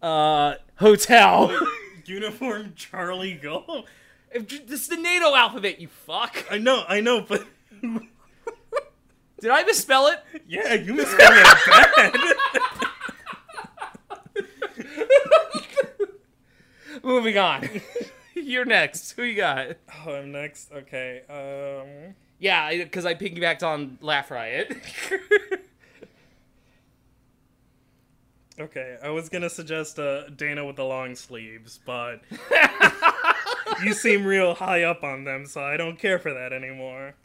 uh, 0.01 0.55
Hotel. 0.75 1.57
Uniform 2.05 2.73
Charlie 2.75 3.35
Go. 3.35 3.85
this 4.33 4.81
is 4.81 4.87
the 4.89 4.97
NATO 4.97 5.33
alphabet, 5.33 5.79
you 5.79 5.87
fuck. 5.87 6.45
I 6.51 6.57
know, 6.57 6.83
I 6.85 6.99
know, 6.99 7.21
but 7.21 7.47
Did 9.41 9.51
I 9.51 9.63
misspell 9.63 10.07
it? 10.07 10.19
yeah, 10.47 10.73
you 10.73 10.93
misspelled 10.93 11.33
it 11.33 11.57
bad. 11.95 12.15
Moving 17.03 17.37
on. 17.37 17.69
You're 18.35 18.65
next. 18.65 19.11
Who 19.11 19.23
you 19.23 19.35
got? 19.35 19.77
oh, 20.05 20.15
I'm 20.15 20.31
next. 20.31 20.71
Okay. 20.71 21.21
Um. 21.29 22.15
Yeah, 22.39 22.71
because 22.71 23.05
I 23.05 23.15
piggybacked 23.15 23.63
on 23.63 23.97
Laugh 24.01 24.31
Riot. 24.31 24.75
Okay, 28.59 28.97
I 29.01 29.09
was 29.09 29.29
gonna 29.29 29.49
suggest 29.49 29.99
uh, 29.99 30.27
Dana 30.31 30.65
with 30.65 30.75
the 30.75 30.83
long 30.83 31.15
sleeves, 31.15 31.79
but 31.85 32.19
you 33.83 33.93
seem 33.93 34.25
real 34.25 34.53
high 34.53 34.83
up 34.83 35.01
on 35.01 35.23
them, 35.23 35.45
so 35.45 35.61
I 35.61 35.77
don't 35.77 35.97
care 35.97 36.19
for 36.19 36.33
that 36.33 36.51
anymore. 36.51 37.15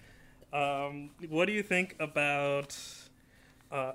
Um, 0.55 1.11
what 1.29 1.47
do 1.47 1.53
you 1.53 1.63
think 1.63 1.97
about 1.99 2.77
uh, 3.73 3.93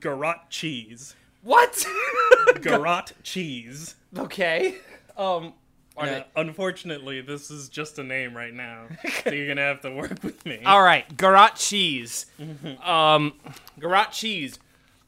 garrote 0.00 0.48
cheese? 0.50 1.14
what? 1.42 1.84
Garrote 2.62 3.12
cheese. 3.22 3.94
okay. 4.16 4.76
Um. 5.16 5.52
they- 6.00 6.24
unfortunately, 6.36 7.20
this 7.20 7.50
is 7.50 7.68
just 7.68 7.98
a 7.98 8.02
name 8.04 8.34
right 8.36 8.54
now, 8.54 8.86
so 9.24 9.30
you're 9.30 9.46
gonna 9.48 9.60
have 9.60 9.80
to 9.82 9.90
work 9.90 10.22
with 10.22 10.44
me. 10.46 10.60
All 10.66 10.82
right, 10.82 11.16
garrote 11.16 11.56
cheese. 11.56 12.26
Um, 12.82 13.34
garrote 13.78 14.12
cheese. 14.12 14.58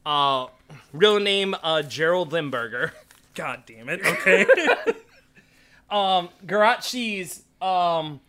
Uh, 0.05 0.47
real 0.93 1.19
name 1.19 1.55
uh 1.63 1.81
Gerald 1.81 2.31
Limburger. 2.31 2.93
God 3.33 3.63
damn 3.65 3.89
it. 3.89 4.05
Okay. 4.05 4.45
Um, 5.89 6.29
garrote 6.47 6.81
cheese. 6.81 7.43
Um, 7.61 8.19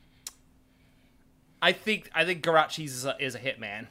I 1.67 1.73
think 1.73 2.09
I 2.15 2.25
think 2.25 2.43
garrote 2.43 2.79
is 2.79 3.05
a, 3.05 3.17
is 3.19 3.35
a 3.35 3.41
hitman. 3.41 3.87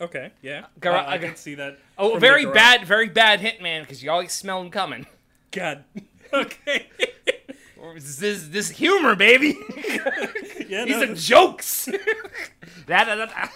okay. 0.00 0.32
Yeah. 0.42 0.66
Garrote- 0.80 1.06
Uh, 1.06 1.10
I 1.10 1.18
can 1.18 1.36
see 1.36 1.54
that. 1.54 1.78
Oh, 1.96 2.18
very 2.18 2.44
bad, 2.44 2.84
very 2.86 3.08
bad 3.08 3.38
hitman 3.40 3.82
because 3.82 4.02
you 4.02 4.10
always 4.10 4.32
smell 4.32 4.60
him 4.60 4.70
coming. 4.70 5.06
God. 5.52 5.84
Okay. 6.32 6.88
This 7.94 8.48
this 8.48 8.70
humor, 8.70 9.14
baby. 9.14 9.56
yeah. 10.68 10.84
These 10.84 10.96
no, 10.96 11.02
are 11.12 11.14
jokes. 11.14 11.86
Da, 12.88 13.04
da, 13.04 13.14
da, 13.14 13.26
da. 13.26 13.46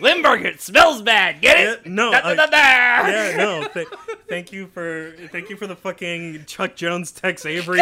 Limburger, 0.00 0.46
it 0.48 0.60
smells 0.60 1.02
bad. 1.02 1.40
Get 1.40 1.58
Yeah, 1.58 1.72
it? 1.72 1.86
no, 1.86 2.12
Da, 2.12 2.20
da, 2.20 2.34
da, 2.34 2.46
da. 2.46 2.56
yeah, 3.08 3.36
no. 3.36 3.68
Th- 3.68 3.88
thank 4.28 4.52
you 4.52 4.66
for 4.68 5.14
thank 5.32 5.50
you 5.50 5.56
for 5.56 5.66
the 5.66 5.76
fucking 5.76 6.44
Chuck 6.46 6.76
Jones 6.76 7.10
Tex 7.10 7.44
Avery 7.44 7.80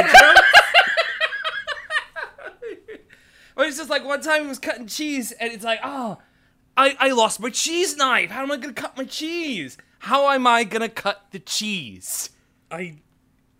Or 3.56 3.64
it's 3.64 3.76
just 3.76 3.90
like 3.90 4.04
one 4.04 4.20
time 4.20 4.42
he 4.42 4.48
was 4.48 4.58
cutting 4.58 4.86
cheese 4.86 5.32
and 5.32 5.52
it's 5.52 5.64
like, 5.64 5.80
oh, 5.82 6.18
I, 6.76 6.96
I 6.98 7.10
lost 7.10 7.40
my 7.40 7.50
cheese 7.50 7.96
knife. 7.96 8.30
How 8.30 8.42
am 8.42 8.52
I 8.52 8.56
gonna 8.56 8.72
cut 8.72 8.96
my 8.96 9.04
cheese? 9.04 9.76
How 10.00 10.30
am 10.30 10.46
I 10.46 10.64
gonna 10.64 10.88
cut 10.88 11.26
the 11.30 11.38
cheese? 11.38 12.30
I 12.70 12.96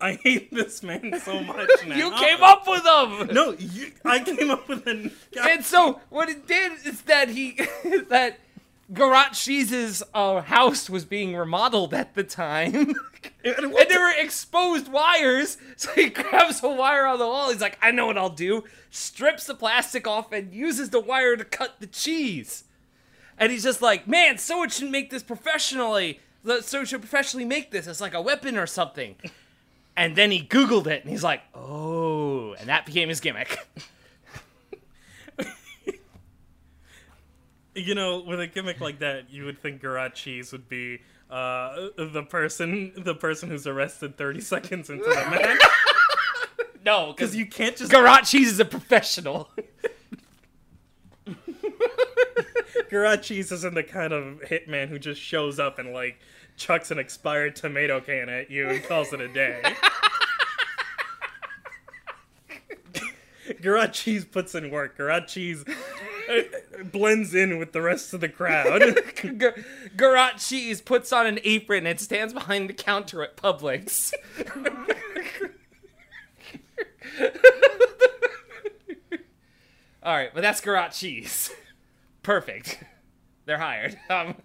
I 0.01 0.19
hate 0.21 0.53
this 0.53 0.83
man 0.83 1.17
so 1.21 1.39
much 1.43 1.69
now. 1.87 1.95
You 1.95 2.11
came 2.11 2.43
up 2.43 2.67
with 2.67 2.83
them. 2.83 3.29
No, 3.33 3.51
you, 3.53 3.91
I 4.03 4.19
came 4.19 4.51
up 4.51 4.67
with 4.67 4.85
an. 4.87 5.11
And 5.41 5.63
so 5.63 6.01
what 6.09 6.27
it 6.29 6.45
did 6.47 6.73
is 6.85 7.03
that 7.03 7.29
he 7.29 7.51
that 8.09 8.39
Garage 8.91 9.39
Cheese's 9.39 10.03
uh, 10.13 10.41
house 10.41 10.89
was 10.89 11.05
being 11.05 11.35
remodeled 11.35 11.93
at 11.93 12.15
the 12.15 12.23
time. 12.23 12.95
And 13.45 13.73
there 13.73 13.99
were 13.99 14.13
exposed 14.17 14.89
wires. 14.89 15.57
So 15.77 15.91
he 15.93 16.09
grabs 16.09 16.63
a 16.63 16.69
wire 16.69 17.05
on 17.05 17.19
the 17.19 17.27
wall. 17.27 17.51
He's 17.51 17.61
like, 17.61 17.77
I 17.81 17.91
know 17.91 18.05
what 18.05 18.17
I'll 18.17 18.29
do. 18.29 18.63
Strips 18.89 19.45
the 19.45 19.55
plastic 19.55 20.07
off 20.07 20.31
and 20.31 20.53
uses 20.53 20.89
the 20.91 20.99
wire 20.99 21.35
to 21.35 21.43
cut 21.43 21.75
the 21.79 21.87
cheese. 21.87 22.65
And 23.37 23.51
he's 23.51 23.63
just 23.63 23.81
like, 23.81 24.07
man, 24.07 24.37
so 24.37 24.53
someone 24.53 24.69
should 24.69 24.91
make 24.91 25.09
this 25.09 25.23
professionally. 25.23 26.19
So 26.45 26.61
Someone 26.61 26.85
should 26.85 27.01
professionally 27.01 27.45
make 27.45 27.71
this 27.71 27.87
as 27.87 27.99
like 28.01 28.13
a 28.13 28.21
weapon 28.21 28.57
or 28.57 28.67
something. 28.67 29.15
And 29.97 30.15
then 30.15 30.31
he 30.31 30.41
Googled 30.41 30.87
it 30.87 31.01
and 31.01 31.09
he's 31.09 31.23
like, 31.23 31.41
oh. 31.55 32.53
And 32.53 32.69
that 32.69 32.85
became 32.85 33.09
his 33.09 33.19
gimmick. 33.19 33.57
You 37.75 37.95
know, 37.95 38.19
with 38.21 38.39
a 38.39 38.47
gimmick 38.47 38.79
like 38.79 38.99
that, 38.99 39.31
you 39.31 39.45
would 39.45 39.59
think 39.59 39.81
Garage 39.81 40.13
Cheese 40.13 40.51
would 40.51 40.69
be 40.69 41.01
uh, 41.29 41.87
the 41.97 42.23
person, 42.29 42.93
the 42.95 43.15
person 43.15 43.49
who's 43.49 43.65
arrested 43.65 44.15
30 44.17 44.41
seconds 44.41 44.89
into 44.89 45.03
the 45.05 45.15
match. 45.29 45.59
No, 46.85 47.13
Because 47.13 47.33
you 47.33 47.45
can't 47.45 47.77
just 47.77 47.89
Garage 47.89 48.29
Cheese 48.29 48.49
is 48.49 48.59
a 48.59 48.65
professional. 48.65 49.49
Garage 52.89 53.21
Cheese 53.25 53.53
isn't 53.53 53.73
the 53.73 53.83
kind 53.83 54.11
of 54.11 54.41
hitman 54.41 54.89
who 54.89 54.99
just 54.99 55.21
shows 55.21 55.59
up 55.59 55.79
and 55.79 55.93
like 55.93 56.19
chucks 56.57 56.91
an 56.91 56.99
expired 56.99 57.55
tomato 57.55 58.01
can 58.01 58.27
at 58.27 58.51
you 58.51 58.67
and 58.67 58.83
calls 58.83 59.13
it 59.13 59.21
a 59.21 59.29
day. 59.29 59.63
Garage 63.61 63.91
Cheese 63.91 64.25
puts 64.25 64.53
in 64.53 64.69
work. 64.69 64.97
Garage 64.97 65.33
Cheese 65.33 65.63
blends 66.91 67.33
in 67.33 67.57
with 67.57 67.71
the 67.73 67.81
rest 67.81 68.13
of 68.13 68.21
the 68.21 68.29
crowd. 68.29 68.81
Gar- 69.37 69.55
Garrote 69.95 70.37
Cheese 70.37 70.81
puts 70.81 71.11
on 71.11 71.25
an 71.27 71.39
apron 71.43 71.85
and 71.85 71.99
stands 71.99 72.33
behind 72.33 72.69
the 72.69 72.73
counter 72.73 73.23
at 73.23 73.35
Publix. 73.37 74.13
All 80.03 80.13
right, 80.15 80.31
but 80.33 80.41
that's 80.41 80.59
Garrote 80.59 80.91
Cheese. 80.91 81.51
Perfect. 82.23 82.83
They're 83.45 83.57
hired. 83.57 83.97
Um, 84.09 84.35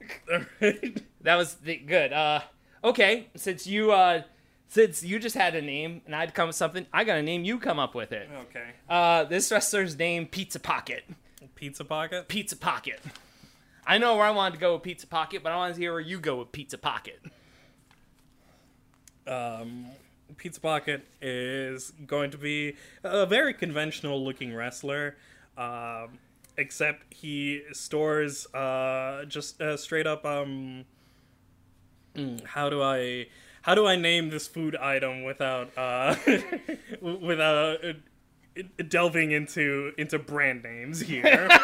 that 1.22 1.36
was 1.36 1.54
the, 1.56 1.76
good. 1.76 2.12
Uh, 2.12 2.40
okay, 2.84 3.28
since 3.36 3.66
you 3.66 3.92
uh, 3.92 4.22
since 4.68 5.02
you 5.02 5.18
just 5.18 5.34
had 5.34 5.54
a 5.54 5.62
name 5.62 6.02
and 6.06 6.14
I'd 6.14 6.34
come 6.34 6.46
with 6.48 6.56
something, 6.56 6.86
I 6.92 7.04
got 7.04 7.18
a 7.18 7.22
name. 7.22 7.44
You 7.44 7.58
come 7.58 7.78
up 7.78 7.94
with 7.94 8.12
it. 8.12 8.28
okay. 8.48 8.70
Uh, 8.88 9.24
this 9.24 9.50
wrestler's 9.50 9.96
name, 9.98 10.26
Pizza 10.26 10.60
Pocket. 10.60 11.04
Pizza 11.54 11.84
Pocket. 11.84 12.28
Pizza 12.28 12.56
Pocket. 12.56 13.00
I 13.86 13.98
know 13.98 14.16
where 14.16 14.26
I 14.26 14.30
wanted 14.30 14.54
to 14.54 14.60
go 14.60 14.74
with 14.74 14.82
Pizza 14.82 15.06
Pocket, 15.06 15.42
but 15.42 15.52
I 15.52 15.56
want 15.56 15.74
to 15.74 15.80
hear 15.80 15.92
where 15.92 16.00
you 16.00 16.20
go 16.20 16.36
with 16.36 16.52
Pizza 16.52 16.78
Pocket. 16.78 17.20
Um, 19.26 19.86
Pizza 20.36 20.60
Pocket 20.60 21.06
is 21.22 21.92
going 22.06 22.30
to 22.30 22.38
be 22.38 22.76
a 23.02 23.26
very 23.26 23.54
conventional 23.54 24.22
looking 24.22 24.54
wrestler, 24.54 25.16
um, 25.56 26.18
except 26.56 27.12
he 27.14 27.62
stores 27.72 28.46
uh, 28.54 29.24
just 29.26 29.60
uh, 29.60 29.76
straight 29.76 30.06
up. 30.06 30.24
Um, 30.24 30.84
how 32.44 32.68
do 32.68 32.82
I 32.82 33.28
how 33.62 33.74
do 33.74 33.86
I 33.86 33.96
name 33.96 34.30
this 34.30 34.46
food 34.46 34.76
item 34.76 35.24
without 35.24 35.76
uh, 35.76 36.14
without 37.00 37.84
uh, 37.84 37.92
delving 38.88 39.30
into 39.32 39.92
into 39.98 40.18
brand 40.18 40.62
names 40.62 41.00
here? 41.00 41.48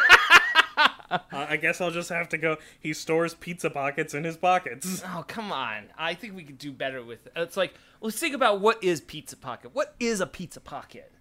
Uh, 1.11 1.19
I 1.31 1.57
guess 1.57 1.79
I'll 1.81 1.91
just 1.91 2.09
have 2.09 2.29
to 2.29 2.37
go. 2.37 2.57
He 2.79 2.91
stores 2.93 3.35
pizza 3.35 3.69
pockets 3.69 4.13
in 4.13 4.23
his 4.23 4.37
pockets. 4.37 5.03
Oh, 5.15 5.23
come 5.27 5.51
on. 5.51 5.85
I 5.97 6.13
think 6.15 6.35
we 6.35 6.43
could 6.43 6.57
do 6.57 6.71
better 6.71 7.03
with 7.03 7.27
it. 7.27 7.33
It's 7.35 7.55
like, 7.55 7.75
let's 8.01 8.19
think 8.19 8.33
about 8.33 8.59
what 8.59 8.83
is 8.83 9.01
Pizza 9.01 9.37
Pocket. 9.37 9.71
What 9.73 9.95
is 9.99 10.19
a 10.19 10.25
Pizza 10.25 10.59
Pocket? 10.59 11.11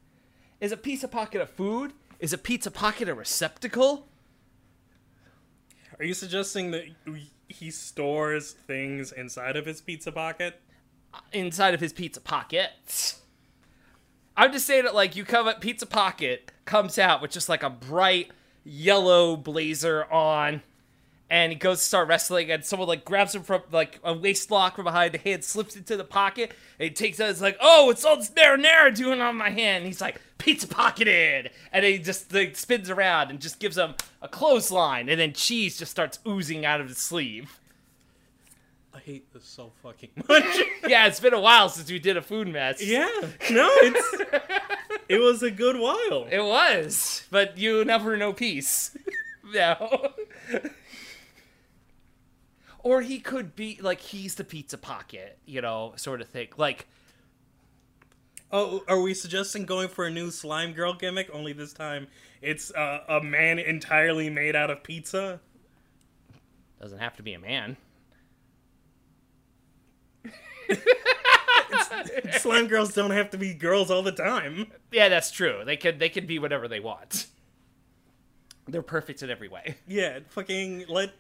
Is 0.60 0.72
a 0.72 0.76
Pizza 0.76 1.06
Pocket 1.06 1.42
a 1.42 1.46
food? 1.46 1.92
Is 2.18 2.32
a 2.32 2.38
Pizza 2.38 2.70
Pocket 2.70 3.08
a 3.08 3.14
receptacle? 3.14 4.08
Are 5.98 6.04
you 6.04 6.14
suggesting 6.14 6.70
that 6.72 6.84
he 7.48 7.70
stores 7.70 8.52
things 8.52 9.12
inside 9.12 9.56
of 9.56 9.66
his 9.66 9.80
pizza 9.80 10.10
pocket? 10.10 10.60
Inside 11.32 11.74
of 11.74 11.80
his 11.80 11.92
pizza 11.92 12.20
pocket. 12.20 13.16
I'm 14.36 14.52
just 14.52 14.66
saying 14.66 14.84
it 14.84 14.94
like 14.94 15.16
you 15.16 15.24
come 15.24 15.46
up, 15.46 15.60
Pizza 15.60 15.86
Pocket 15.86 16.50
comes 16.64 16.98
out 16.98 17.22
with 17.22 17.30
just 17.30 17.48
like 17.48 17.62
a 17.62 17.70
bright 17.70 18.30
yellow 18.64 19.36
blazer 19.36 20.04
on 20.10 20.62
and 21.30 21.52
he 21.52 21.58
goes 21.58 21.78
to 21.78 21.84
start 21.84 22.08
wrestling 22.08 22.50
and 22.50 22.64
someone 22.64 22.88
like 22.88 23.04
grabs 23.04 23.34
him 23.34 23.42
from 23.42 23.62
like 23.70 23.98
a 24.02 24.12
waist 24.12 24.50
lock 24.50 24.76
from 24.76 24.84
behind 24.84 25.12
the 25.12 25.18
hand 25.18 25.44
slips 25.44 25.76
into 25.76 25.96
the 25.96 26.04
pocket 26.04 26.52
and 26.78 26.88
he 26.88 26.90
takes 26.90 27.20
out 27.20 27.30
it's 27.30 27.40
like 27.40 27.56
oh 27.60 27.90
it's 27.90 28.04
all 28.04 28.16
this 28.16 28.30
marinara 28.30 28.94
doing 28.94 29.20
on 29.20 29.36
my 29.36 29.50
hand. 29.50 29.78
And 29.78 29.86
he's 29.86 30.00
like 30.00 30.20
pizza 30.38 30.66
pocketed! 30.66 31.50
And 31.72 31.84
he 31.84 31.98
just 31.98 32.32
like 32.32 32.56
spins 32.56 32.90
around 32.90 33.30
and 33.30 33.40
just 33.40 33.60
gives 33.60 33.78
him 33.78 33.94
a 34.20 34.28
clothesline 34.28 35.08
and 35.08 35.20
then 35.20 35.32
cheese 35.32 35.78
just 35.78 35.90
starts 35.90 36.18
oozing 36.26 36.64
out 36.64 36.80
of 36.80 36.88
his 36.88 36.98
sleeve 36.98 37.58
I 38.94 38.98
hate 39.00 39.32
this 39.32 39.44
so 39.44 39.72
fucking 39.82 40.10
much. 40.28 40.44
yeah 40.86 41.06
it's 41.06 41.18
been 41.20 41.34
a 41.34 41.40
while 41.40 41.68
since 41.68 41.90
we 41.90 41.98
did 41.98 42.16
a 42.16 42.22
food 42.22 42.46
mess 42.48 42.80
yeah, 42.82 43.08
no, 43.50 43.68
it's 43.82 44.22
it 45.08 45.18
was 45.18 45.42
a 45.42 45.50
good 45.50 45.78
while. 45.78 46.26
It 46.30 46.40
was, 46.42 47.24
but 47.30 47.58
you 47.58 47.84
never 47.84 48.16
know 48.16 48.32
peace. 48.32 48.96
no. 49.52 50.12
or 52.82 53.02
he 53.02 53.18
could 53.18 53.56
be 53.56 53.78
like 53.82 54.00
he's 54.00 54.34
the 54.36 54.44
pizza 54.44 54.78
pocket, 54.78 55.38
you 55.46 55.60
know, 55.60 55.92
sort 55.96 56.20
of 56.20 56.28
thing. 56.28 56.48
Like, 56.56 56.86
Oh, 58.52 58.84
are 58.86 59.00
we 59.00 59.14
suggesting 59.14 59.64
going 59.64 59.88
for 59.88 60.04
a 60.06 60.10
new 60.10 60.30
slime 60.30 60.72
girl 60.74 60.94
gimmick? 60.94 61.28
Only 61.32 61.52
this 61.52 61.72
time 61.72 62.06
it's 62.40 62.70
uh, 62.72 63.00
a 63.08 63.20
man 63.20 63.58
entirely 63.58 64.30
made 64.30 64.54
out 64.54 64.70
of 64.70 64.82
pizza. 64.84 65.40
doesn't 66.80 66.98
have 67.00 67.16
to 67.16 67.22
be 67.24 67.32
a 67.34 67.38
man. 67.38 67.76
Slime 72.38 72.66
girls 72.66 72.94
don't 72.94 73.10
have 73.10 73.30
to 73.30 73.38
be 73.38 73.54
girls 73.54 73.90
all 73.90 74.02
the 74.02 74.12
time. 74.12 74.70
Yeah, 74.92 75.08
that's 75.08 75.30
true. 75.30 75.62
They 75.64 75.76
could 75.76 75.98
they 75.98 76.08
could 76.08 76.26
be 76.26 76.38
whatever 76.38 76.68
they 76.68 76.80
want. 76.80 77.26
They're 78.66 78.82
perfect 78.82 79.22
in 79.22 79.30
every 79.30 79.48
way. 79.48 79.76
Yeah, 79.86 80.20
fucking 80.30 80.86
let 80.88 81.12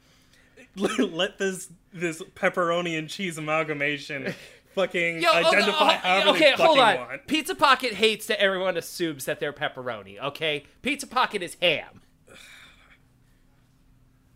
let, 0.76 1.38
this 1.38 1.70
this 1.92 2.22
pepperoni 2.34 2.98
and 2.98 3.08
cheese 3.08 3.38
amalgamation 3.38 4.34
fucking 4.74 5.22
Yo, 5.22 5.28
oh, 5.32 5.36
identify 5.36 5.94
oh, 5.94 5.98
however 5.98 6.30
okay, 6.30 6.52
hold 6.52 6.78
on. 6.78 6.96
want. 6.96 7.26
Pizza 7.26 7.54
Pocket 7.54 7.94
hates 7.94 8.26
that 8.26 8.40
everyone 8.40 8.76
assumes 8.76 9.24
that 9.26 9.40
they're 9.40 9.52
pepperoni. 9.52 10.20
Okay, 10.20 10.64
Pizza 10.82 11.06
Pocket 11.06 11.42
is 11.42 11.56
ham. 11.62 12.00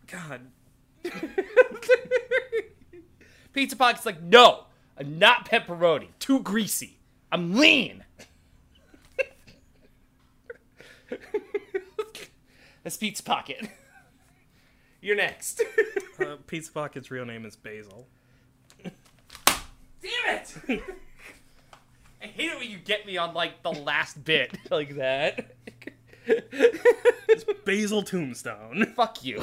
God, 0.06 0.40
Pizza 3.52 3.76
Pocket's 3.76 4.06
like, 4.06 4.22
no, 4.22 4.64
I'm 4.98 5.18
not 5.18 5.48
pepperoni. 5.48 6.08
Too 6.18 6.40
greasy. 6.40 6.98
I'm 7.30 7.54
lean. 7.54 8.04
That's 12.82 12.96
Pete's 12.96 13.20
Pocket. 13.20 13.68
You're 15.00 15.16
next. 15.16 15.62
uh, 16.20 16.36
Pizza 16.46 16.72
Pocket's 16.72 17.10
real 17.10 17.24
name 17.24 17.44
is 17.44 17.54
Basil. 17.56 18.06
Damn 18.82 18.92
it! 20.28 20.54
I 22.22 22.26
hate 22.26 22.50
it 22.52 22.58
when 22.58 22.70
you 22.70 22.78
get 22.78 23.04
me 23.06 23.16
on 23.16 23.34
like 23.34 23.62
the 23.62 23.72
last 23.72 24.24
bit 24.24 24.56
like 24.70 24.96
that. 24.96 25.54
It's 26.26 27.44
Basil 27.64 28.02
Tombstone. 28.02 28.92
Fuck 28.96 29.24
you. 29.24 29.42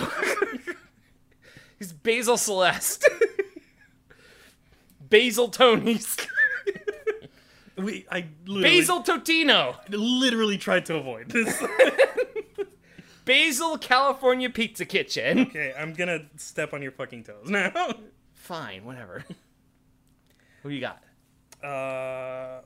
He's 1.80 1.92
Basil 1.94 2.38
Celeste. 2.38 3.08
Basil 5.10 5.50
Tony's. 5.50 6.18
We 7.78 8.06
I 8.10 8.28
literally, 8.46 8.80
Basil 8.80 9.04
Totino. 9.04 9.76
literally 9.90 10.58
tried 10.58 10.86
to 10.86 10.96
avoid 10.96 11.28
this. 11.30 11.62
Basil 13.26 13.78
California 13.78 14.50
Pizza 14.50 14.86
Kitchen. 14.86 15.40
okay, 15.40 15.74
I'm 15.78 15.92
gonna 15.92 16.22
step 16.38 16.74
on 16.74 16.82
your 16.82 16.94
fucking 16.94 17.26
toes 17.26 17.50
now. 17.50 17.96
Fine, 18.34 18.86
whatever. 18.86 19.26
Who 20.64 20.70
you 20.70 20.80
got? 20.80 21.04
Uh, 21.62 22.62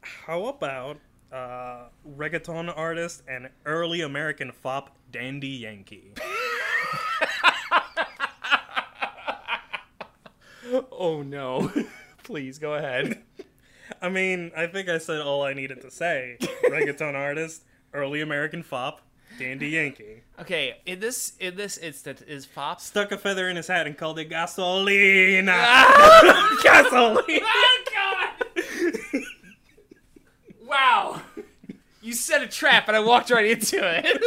how 0.00 0.46
about 0.46 0.98
uh, 1.30 1.88
reggaeton 2.16 2.72
artist 2.74 3.22
and 3.28 3.50
early 3.66 4.00
American 4.00 4.52
fop 4.52 4.96
Dandy 5.10 5.48
Yankee? 5.48 6.14
Oh 10.92 11.22
no. 11.22 11.72
Please 12.22 12.58
go 12.58 12.74
ahead. 12.74 13.22
I 14.00 14.08
mean, 14.08 14.52
I 14.56 14.66
think 14.66 14.88
I 14.88 14.98
said 14.98 15.20
all 15.20 15.42
I 15.42 15.52
needed 15.52 15.80
to 15.82 15.90
say. 15.90 16.36
reggaeton 16.64 17.14
artist, 17.14 17.64
early 17.92 18.20
American 18.20 18.62
fop, 18.62 19.00
Dandy 19.38 19.70
Yankee. 19.70 20.22
Okay, 20.38 20.76
in 20.86 21.00
this 21.00 21.32
in 21.40 21.56
this 21.56 21.76
instance, 21.78 22.22
is 22.22 22.46
fop 22.46 22.80
Stuck 22.80 23.10
a 23.12 23.18
feather 23.18 23.48
in 23.48 23.56
his 23.56 23.66
hat 23.66 23.86
and 23.86 23.96
called 23.96 24.18
it 24.18 24.30
gasolina. 24.30 25.52
Ah! 25.52 26.58
gasolina. 26.62 27.40
Oh 27.42 27.84
god! 27.92 29.22
wow. 30.64 31.22
You 32.02 32.14
set 32.14 32.42
a 32.42 32.46
trap 32.46 32.88
and 32.88 32.96
I 32.96 33.00
walked 33.00 33.30
right 33.30 33.46
into 33.46 33.78
it. 33.82 34.22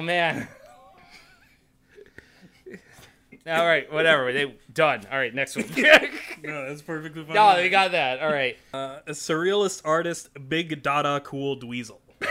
Oh 0.00 0.02
man. 0.02 0.48
All 3.46 3.66
right, 3.66 3.92
whatever. 3.92 4.32
They 4.32 4.54
done. 4.72 5.02
All 5.10 5.18
right, 5.18 5.34
next 5.34 5.56
one. 5.56 5.66
No, 6.42 6.66
that's 6.66 6.80
perfectly 6.80 7.22
fine. 7.22 7.34
no, 7.34 7.60
we 7.60 7.68
got 7.68 7.92
that. 7.92 8.20
All 8.20 8.32
right. 8.32 8.56
Uh, 8.72 9.00
a 9.06 9.10
surrealist 9.10 9.82
artist, 9.84 10.30
Big 10.48 10.82
Dada 10.82 11.20
Cool 11.20 11.58
Dweezil. 11.58 11.98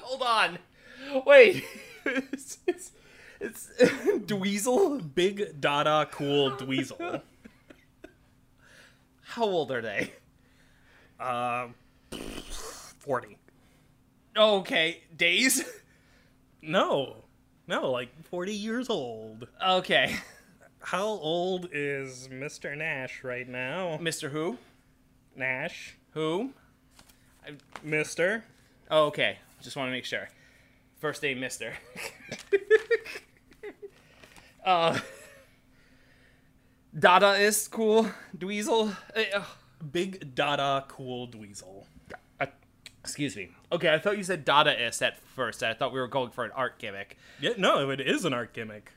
Hold 0.00 0.22
on. 0.22 0.58
Wait. 1.26 1.62
it's, 2.06 2.60
it's, 2.66 2.92
it's 3.40 3.68
Dweezil. 3.78 5.14
Big 5.14 5.60
Dada 5.60 6.08
Cool 6.10 6.52
Dweezil. 6.52 7.20
How 9.20 9.44
old 9.44 9.70
are 9.70 9.82
they? 9.82 10.14
Uh, 11.18 11.68
40. 13.00 13.36
Oh, 14.42 14.60
okay, 14.60 15.02
days. 15.14 15.62
No. 16.62 17.16
No, 17.66 17.90
like 17.90 18.10
40 18.24 18.52
years 18.52 18.90
old. 18.90 19.48
okay, 19.66 20.14
How 20.80 21.06
old 21.06 21.70
is 21.72 22.28
Mr. 22.28 22.76
Nash 22.76 23.24
right 23.24 23.48
now? 23.48 23.98
Mr. 24.00 24.30
Who? 24.30 24.58
Nash. 25.34 25.96
Who? 26.12 26.50
I... 27.46 27.52
Mr. 27.82 28.42
Oh, 28.90 29.06
okay. 29.06 29.38
Just 29.62 29.76
want 29.76 29.88
to 29.88 29.92
make 29.92 30.04
sure. 30.04 30.28
First 30.98 31.22
name, 31.22 31.40
Mister. 31.40 31.72
uh, 34.64 34.98
Dada 36.98 37.32
is 37.34 37.68
cool. 37.68 38.06
Dweezil. 38.36 38.94
Uh, 39.16 39.44
Big 39.92 40.34
Dada 40.34 40.84
Cool 40.88 41.28
Dweezil. 41.28 41.86
Excuse 43.10 43.36
me. 43.36 43.50
Okay, 43.72 43.92
I 43.92 43.98
thought 43.98 44.16
you 44.18 44.24
said 44.24 44.44
Dadaist 44.46 45.02
at 45.02 45.18
first. 45.20 45.62
I 45.62 45.74
thought 45.74 45.92
we 45.92 46.00
were 46.00 46.08
going 46.08 46.30
for 46.30 46.44
an 46.44 46.50
art 46.54 46.78
gimmick. 46.78 47.16
Yeah, 47.40 47.52
no, 47.58 47.90
it 47.90 48.00
is 48.00 48.24
an 48.24 48.32
art 48.32 48.52
gimmick. 48.52 48.92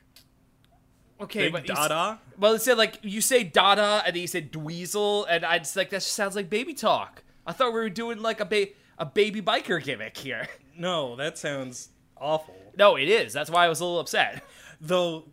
Okay, 1.20 1.44
Big 1.44 1.52
but 1.52 1.68
you 1.68 1.74
Dada. 1.74 2.18
Well, 2.38 2.54
it 2.54 2.62
said 2.62 2.76
like 2.76 2.98
you 3.02 3.20
say 3.20 3.44
Dada, 3.44 4.02
and 4.04 4.14
then 4.14 4.20
you 4.20 4.26
said 4.26 4.52
Dweezil, 4.52 5.26
and 5.28 5.44
I 5.44 5.58
just 5.58 5.76
like 5.76 5.90
that 5.90 5.98
just 5.98 6.12
sounds 6.12 6.34
like 6.34 6.50
baby 6.50 6.74
talk. 6.74 7.22
I 7.46 7.52
thought 7.52 7.68
we 7.72 7.78
were 7.80 7.88
doing 7.90 8.20
like 8.20 8.40
a 8.40 8.44
ba- 8.44 8.68
a 8.98 9.06
baby 9.06 9.40
biker 9.42 9.82
gimmick 9.82 10.16
here. 10.16 10.48
No, 10.76 11.14
that 11.14 11.38
sounds 11.38 11.90
awful. 12.16 12.56
No, 12.76 12.96
it 12.96 13.08
is. 13.08 13.32
That's 13.32 13.48
why 13.48 13.64
I 13.64 13.68
was 13.68 13.78
a 13.78 13.84
little 13.84 14.00
upset. 14.00 14.42
Though, 14.80 15.26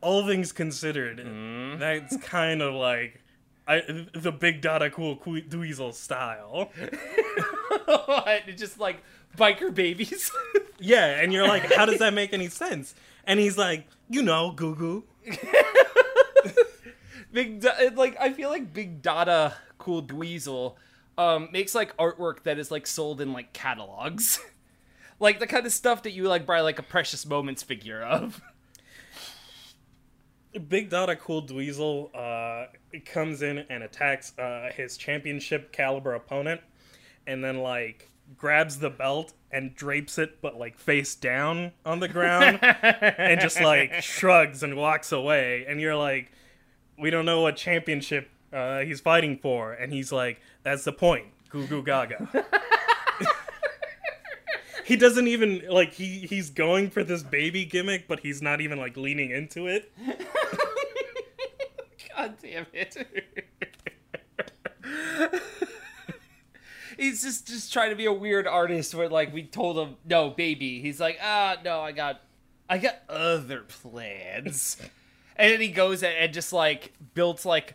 all 0.00 0.24
things 0.24 0.52
considered, 0.52 1.18
Mm-hmm. 1.18 1.80
that's 1.80 2.16
kind 2.18 2.62
of 2.62 2.72
like 2.74 3.21
I, 3.76 4.06
the 4.14 4.32
Big 4.32 4.60
Dada 4.60 4.90
Cool 4.90 5.16
Dweezil 5.16 5.94
style. 5.94 6.70
It's 8.46 8.60
just 8.60 8.78
like 8.78 9.02
biker 9.36 9.74
babies. 9.74 10.30
Yeah, 10.84 11.20
and 11.20 11.32
you're 11.32 11.46
like, 11.46 11.72
how 11.72 11.86
does 11.86 12.00
that 12.00 12.12
make 12.12 12.32
any 12.32 12.48
sense? 12.48 12.96
And 13.24 13.38
he's 13.38 13.56
like, 13.56 13.86
you 14.10 14.20
know, 14.20 14.50
Goo 14.50 14.74
Goo. 14.74 15.04
Big 17.32 17.60
Da- 17.60 17.90
like 17.94 18.16
I 18.20 18.32
feel 18.32 18.50
like 18.50 18.72
Big 18.72 19.00
Dada 19.00 19.54
Cool 19.78 20.02
Dweezil 20.02 20.74
um 21.16 21.48
makes 21.52 21.74
like 21.74 21.96
artwork 21.98 22.42
that 22.42 22.58
is 22.58 22.70
like 22.72 22.86
sold 22.86 23.20
in 23.20 23.32
like 23.32 23.52
catalogs. 23.52 24.40
like 25.20 25.38
the 25.38 25.46
kind 25.46 25.64
of 25.66 25.72
stuff 25.72 26.02
that 26.02 26.10
you 26.12 26.24
like 26.24 26.46
buy 26.46 26.60
like 26.60 26.78
a 26.78 26.82
precious 26.82 27.24
moments 27.24 27.62
figure 27.62 28.02
of. 28.02 28.40
Big 30.58 30.90
Dada 30.90 31.16
Cool 31.16 31.42
Dweezil 31.42 32.10
uh, 32.14 32.66
comes 33.06 33.42
in 33.42 33.58
and 33.70 33.82
attacks 33.82 34.36
uh, 34.38 34.70
his 34.74 34.96
championship 34.96 35.72
caliber 35.72 36.14
opponent, 36.14 36.60
and 37.26 37.42
then 37.42 37.58
like 37.58 38.10
grabs 38.36 38.78
the 38.78 38.90
belt 38.90 39.32
and 39.50 39.74
drapes 39.74 40.18
it, 40.18 40.40
but 40.40 40.58
like 40.58 40.78
face 40.78 41.14
down 41.14 41.72
on 41.84 42.00
the 42.00 42.08
ground, 42.08 42.58
and 42.62 43.40
just 43.40 43.60
like 43.60 43.92
shrugs 44.02 44.62
and 44.62 44.76
walks 44.76 45.12
away. 45.12 45.64
And 45.68 45.80
you're 45.80 45.96
like, 45.96 46.30
we 46.98 47.10
don't 47.10 47.26
know 47.26 47.40
what 47.40 47.56
championship 47.56 48.30
uh, 48.52 48.80
he's 48.80 49.00
fighting 49.00 49.38
for, 49.38 49.72
and 49.72 49.92
he's 49.92 50.12
like, 50.12 50.40
that's 50.62 50.84
the 50.84 50.92
point, 50.92 51.26
Goo 51.48 51.66
Goo 51.66 51.82
Gaga. 51.82 52.44
he 54.84 54.96
doesn't 54.96 55.28
even 55.28 55.62
like 55.68 55.92
he 55.92 56.20
he's 56.20 56.50
going 56.50 56.90
for 56.90 57.04
this 57.04 57.22
baby 57.22 57.64
gimmick, 57.64 58.06
but 58.08 58.20
he's 58.20 58.42
not 58.42 58.60
even 58.60 58.78
like 58.78 58.96
leaning 58.96 59.30
into 59.30 59.66
it. 59.66 59.92
God 62.22 62.36
damn 62.40 62.66
it. 62.72 62.96
He's 66.96 67.22
just 67.22 67.48
just 67.48 67.72
trying 67.72 67.90
to 67.90 67.96
be 67.96 68.04
a 68.04 68.12
weird 68.12 68.46
artist 68.46 68.94
where 68.94 69.08
like 69.08 69.34
we 69.34 69.42
told 69.42 69.76
him 69.76 69.96
no 70.04 70.30
baby. 70.30 70.80
He's 70.80 71.00
like, 71.00 71.18
ah 71.20 71.56
no, 71.64 71.80
I 71.80 71.90
got 71.90 72.20
I 72.68 72.78
got 72.78 73.02
other 73.08 73.62
plans. 73.62 74.76
and 75.36 75.52
then 75.52 75.60
he 75.60 75.66
goes 75.66 76.04
and, 76.04 76.32
just 76.32 76.52
like 76.52 76.92
builds 77.14 77.44
like 77.44 77.74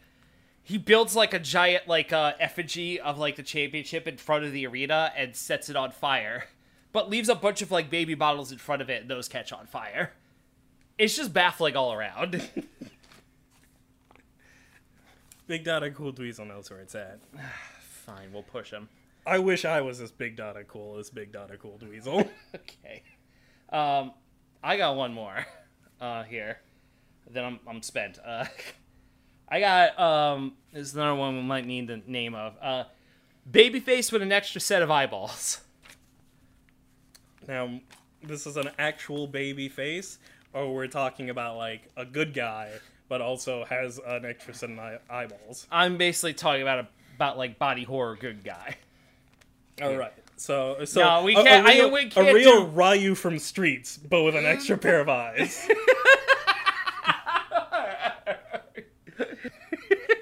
he 0.63 0.77
builds 0.77 1.13
like 1.13 1.33
a 1.33 1.39
giant 1.39 1.89
like 1.89 2.13
uh 2.13 2.31
effigy 2.39 3.01
of 3.01 3.17
like 3.17 3.35
the 3.35 3.43
championship 3.43 4.07
in 4.07 4.15
front 4.15 4.45
of 4.45 4.53
the 4.53 4.65
arena 4.65 5.11
and 5.17 5.35
sets 5.35 5.67
it 5.69 5.75
on 5.75 5.91
fire. 5.91 6.45
But 6.93 7.09
leaves 7.09 7.27
a 7.27 7.35
bunch 7.35 7.61
of 7.61 7.69
like 7.69 7.89
baby 7.89 8.15
bottles 8.15 8.53
in 8.53 8.59
front 8.59 8.81
of 8.81 8.89
it 8.89 9.01
and 9.01 9.11
those 9.11 9.27
catch 9.27 9.51
on 9.51 9.65
fire. 9.67 10.13
It's 10.97 11.17
just 11.17 11.33
baffling 11.33 11.75
all 11.75 11.91
around. 11.91 12.49
Big 15.47 15.63
Dada 15.63 15.89
Cool 15.91 16.13
Dweezil 16.13 16.47
knows 16.47 16.69
where 16.69 16.79
it's 16.81 16.93
at. 16.95 17.19
Fine, 17.81 18.31
we'll 18.33 18.43
push 18.43 18.71
him. 18.71 18.89
I 19.25 19.39
wish 19.39 19.65
I 19.65 19.81
was 19.81 19.99
as 20.01 20.11
Big 20.11 20.35
Dada 20.35 20.63
Cool 20.63 20.97
as 20.97 21.09
Big 21.09 21.31
Dada 21.31 21.57
Cool 21.57 21.79
Dweezil. 21.79 22.29
Okay. 22.55 23.03
Um, 23.69 24.13
I 24.63 24.77
got 24.77 24.95
one 24.95 25.13
more 25.13 25.45
uh, 26.01 26.23
here. 26.23 26.59
Then 27.29 27.43
I'm 27.43 27.59
I'm 27.67 27.81
spent. 27.81 28.19
Uh, 28.23 28.45
I 29.49 29.59
got 29.59 29.99
um. 29.99 30.53
This 30.73 30.89
is 30.89 30.95
another 30.95 31.15
one 31.15 31.35
we 31.35 31.43
might 31.43 31.65
need 31.65 31.87
the 31.87 32.01
name 32.07 32.35
of. 32.35 32.55
Uh, 32.61 32.83
Babyface 33.49 34.11
with 34.11 34.21
an 34.21 34.31
extra 34.31 34.59
set 34.61 34.81
of 34.81 34.89
eyeballs. 34.91 35.61
now, 37.47 37.79
this 38.23 38.45
is 38.47 38.57
an 38.57 38.69
actual 38.79 39.27
baby 39.27 39.67
face, 39.69 40.19
or 40.53 40.73
we're 40.73 40.87
talking 40.87 41.29
about 41.29 41.57
like 41.57 41.89
a 41.97 42.05
good 42.05 42.33
guy, 42.33 42.71
but 43.09 43.21
also 43.21 43.63
has 43.65 43.99
an 44.05 44.25
extra 44.25 44.53
set 44.53 44.69
of 44.69 44.79
eye- 44.79 44.99
eyeballs. 45.09 45.67
I'm 45.71 45.97
basically 45.97 46.33
talking 46.33 46.61
about 46.61 46.79
a, 46.79 46.87
about 47.15 47.37
like 47.37 47.57
body 47.59 47.83
horror 47.83 48.15
good 48.19 48.43
guy. 48.43 48.75
All 49.81 49.95
right. 49.95 50.13
So, 50.37 50.83
so 50.85 51.01
No, 51.01 51.23
we 51.23 51.35
a- 51.35 51.43
can't- 51.43 51.65
I- 51.67 51.73
real, 51.75 51.91
we 51.91 52.05
can't 52.09 52.29
a 52.29 52.33
real 52.33 52.61
do- 52.65 52.71
Ryu 52.71 53.15
from 53.15 53.39
Streets, 53.39 53.97
but 53.97 54.23
with 54.23 54.35
an 54.35 54.45
extra 54.45 54.77
pair 54.77 54.99
of 54.99 55.09
eyes. 55.09 55.67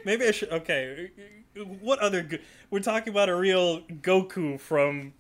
Maybe 0.05 0.25
I 0.27 0.31
should. 0.31 0.49
Okay, 0.51 1.09
what 1.81 1.99
other? 1.99 2.21
Good, 2.21 2.41
we're 2.69 2.79
talking 2.79 3.09
about 3.09 3.27
a 3.27 3.35
real 3.35 3.81
Goku 3.81 4.59
from 4.59 5.13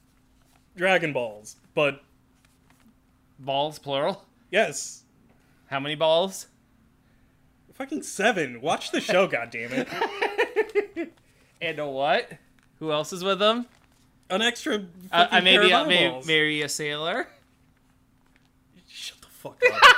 Dragon 0.77 1.11
Balls, 1.11 1.55
but 1.73 2.03
Balls 3.39 3.79
plural. 3.79 4.23
yes, 4.51 5.03
How 5.67 5.79
many 5.79 5.95
balls? 5.95 6.47
Fucking 7.75 8.03
seven. 8.03 8.61
Watch 8.61 8.91
the 8.91 9.01
show, 9.01 9.27
goddammit. 9.29 9.87
And 11.61 11.79
a 11.79 11.87
what? 11.87 12.31
Who 12.79 12.91
else 12.91 13.13
is 13.13 13.23
with 13.23 13.39
them? 13.39 13.65
An 14.29 14.41
extra. 14.41 14.75
Uh, 14.75 14.79
fucking 15.23 15.37
I 15.37 15.41
maybe 15.41 15.69
pair 15.69 15.77
uh, 15.77 15.81
of 15.83 15.87
may, 15.87 16.07
eyeballs. 16.07 16.27
maybe 16.27 16.61
a 16.61 16.69
sailor. 16.69 17.27
Shut 18.87 19.21
the 19.21 19.27
fuck 19.27 19.61
up. 19.71 19.81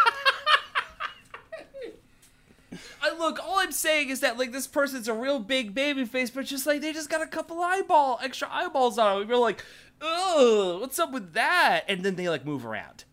I 3.01 3.17
look, 3.17 3.39
all 3.41 3.59
I'm 3.59 3.71
saying 3.71 4.09
is 4.09 4.19
that 4.19 4.37
like 4.37 4.51
this 4.51 4.67
person's 4.67 5.07
a 5.07 5.13
real 5.13 5.39
big 5.39 5.73
baby 5.73 6.03
face, 6.05 6.29
but 6.29 6.45
just 6.45 6.65
like 6.67 6.81
they 6.81 6.91
just 6.91 7.09
got 7.09 7.21
a 7.21 7.27
couple 7.27 7.61
eyeball 7.61 8.19
extra 8.21 8.49
eyeballs 8.51 8.97
on 8.97 9.21
it. 9.21 9.27
We're 9.27 9.37
like, 9.37 9.63
ugh, 10.01 10.81
what's 10.81 10.99
up 10.99 11.11
with 11.13 11.33
that? 11.33 11.85
And 11.87 12.03
then 12.03 12.15
they 12.15 12.27
like 12.27 12.45
move 12.45 12.65
around. 12.65 13.05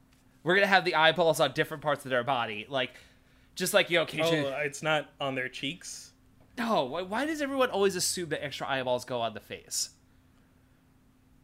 We're 0.42 0.56
gonna 0.56 0.66
have 0.66 0.84
the 0.84 0.96
eyeballs 0.96 1.38
on 1.38 1.52
different 1.52 1.82
parts 1.82 2.04
of 2.04 2.10
their 2.10 2.24
body, 2.24 2.66
like 2.68 2.90
just 3.54 3.74
like 3.74 3.90
you 3.90 3.98
know, 3.98 4.06
oh, 4.20 4.24
uh, 4.26 4.60
it's 4.64 4.82
not 4.82 5.10
on 5.20 5.34
their 5.34 5.48
cheeks. 5.48 6.12
no. 6.58 6.84
Why, 6.84 7.02
why 7.02 7.26
does 7.26 7.40
everyone 7.40 7.70
always 7.70 7.96
assume 7.96 8.30
that 8.30 8.44
extra 8.44 8.68
eyeballs 8.68 9.04
go 9.04 9.20
on 9.20 9.34
the 9.34 9.40
face? 9.40 9.90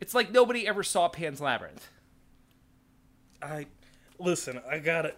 It's 0.01 0.15
like 0.15 0.33
nobody 0.33 0.67
ever 0.67 0.83
saw 0.83 1.09
Pan's 1.09 1.41
Labyrinth. 1.41 1.89
I 3.43 3.67
listen. 4.19 4.61
I 4.69 4.79
got 4.79 5.07
it. 5.07 5.17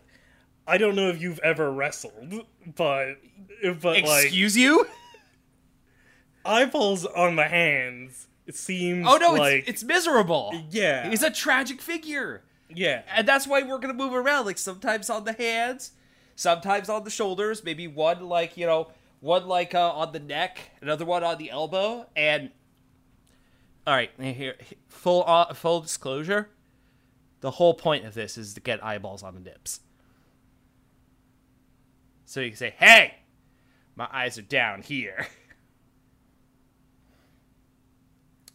I 0.66 0.78
don't 0.78 0.94
know 0.94 1.08
if 1.08 1.20
you've 1.20 1.40
ever 1.40 1.70
wrestled, 1.72 2.44
but 2.76 3.14
but 3.80 4.02
like 4.02 4.24
Excuse 4.24 4.56
you? 4.56 4.86
eyeballs 6.44 7.06
on 7.06 7.36
the 7.36 7.44
hands. 7.44 8.28
It 8.46 8.56
seems. 8.56 9.06
Oh 9.08 9.16
no, 9.16 9.32
like 9.32 9.60
it's 9.60 9.68
it's 9.68 9.84
miserable. 9.84 10.52
yeah, 10.70 11.08
He's 11.08 11.22
a 11.22 11.30
tragic 11.30 11.80
figure. 11.80 12.42
yeah. 12.68 13.02
and 13.14 13.26
that's 13.26 13.46
why 13.46 13.62
we're 13.62 13.78
gonna 13.78 13.94
move 13.94 14.14
around 14.14 14.46
like 14.46 14.58
sometimes 14.58 15.08
on 15.10 15.24
the 15.24 15.32
hands 15.32 15.92
sometimes 16.42 16.88
on 16.88 17.04
the 17.04 17.10
shoulders 17.10 17.62
maybe 17.62 17.86
one 17.86 18.28
like 18.28 18.56
you 18.56 18.66
know 18.66 18.88
one 19.20 19.46
like 19.46 19.74
uh, 19.74 19.92
on 19.92 20.12
the 20.12 20.18
neck 20.18 20.58
another 20.80 21.04
one 21.04 21.22
on 21.22 21.38
the 21.38 21.50
elbow 21.50 22.04
and 22.16 22.50
all 23.86 23.94
right 23.94 24.10
here 24.18 24.56
full 24.88 25.22
uh, 25.26 25.54
full 25.54 25.80
disclosure 25.80 26.48
the 27.40 27.52
whole 27.52 27.74
point 27.74 28.04
of 28.04 28.14
this 28.14 28.36
is 28.36 28.54
to 28.54 28.60
get 28.60 28.82
eyeballs 28.84 29.22
on 29.22 29.34
the 29.34 29.40
nips 29.40 29.80
so 32.24 32.40
you 32.40 32.50
can 32.50 32.56
say 32.56 32.74
hey 32.76 33.14
my 33.94 34.08
eyes 34.12 34.36
are 34.36 34.42
down 34.42 34.82
here 34.82 35.28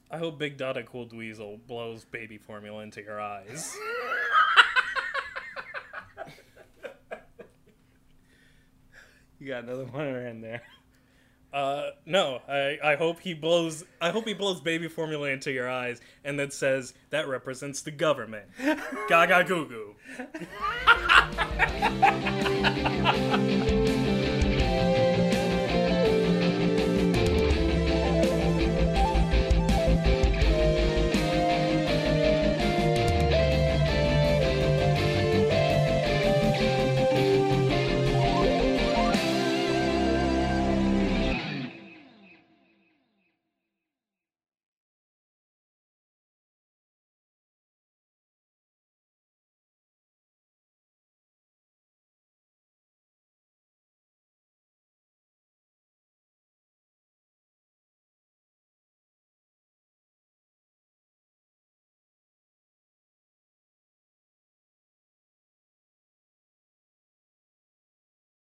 I 0.09 0.17
hope 0.17 0.39
Big 0.39 0.55
Dada 0.55 0.83
Cool 0.83 1.05
Dweezil 1.05 1.59
blows 1.67 2.05
baby 2.05 2.37
formula 2.37 2.81
into 2.81 3.01
your 3.01 3.19
eyes. 3.19 3.75
you 9.39 9.47
got 9.47 9.63
another 9.63 9.85
one 9.91 10.07
in 10.07 10.41
there 10.41 10.61
Uh, 11.53 11.91
no, 12.05 12.41
I, 12.47 12.77
I 12.83 12.95
hope 12.97 13.21
he 13.21 13.33
blows. 13.33 13.85
I 14.01 14.11
hope 14.11 14.27
he 14.27 14.33
blows 14.33 14.59
baby 14.59 14.89
formula 14.89 15.29
into 15.29 15.49
your 15.49 15.69
eyes, 15.69 16.01
and 16.25 16.37
then 16.37 16.51
says 16.51 16.93
that 17.09 17.27
represents 17.29 17.81
the 17.81 17.89
government. 17.91 18.45
Gaga 19.07 19.45
goo 19.45 19.65
goo. 19.65 19.95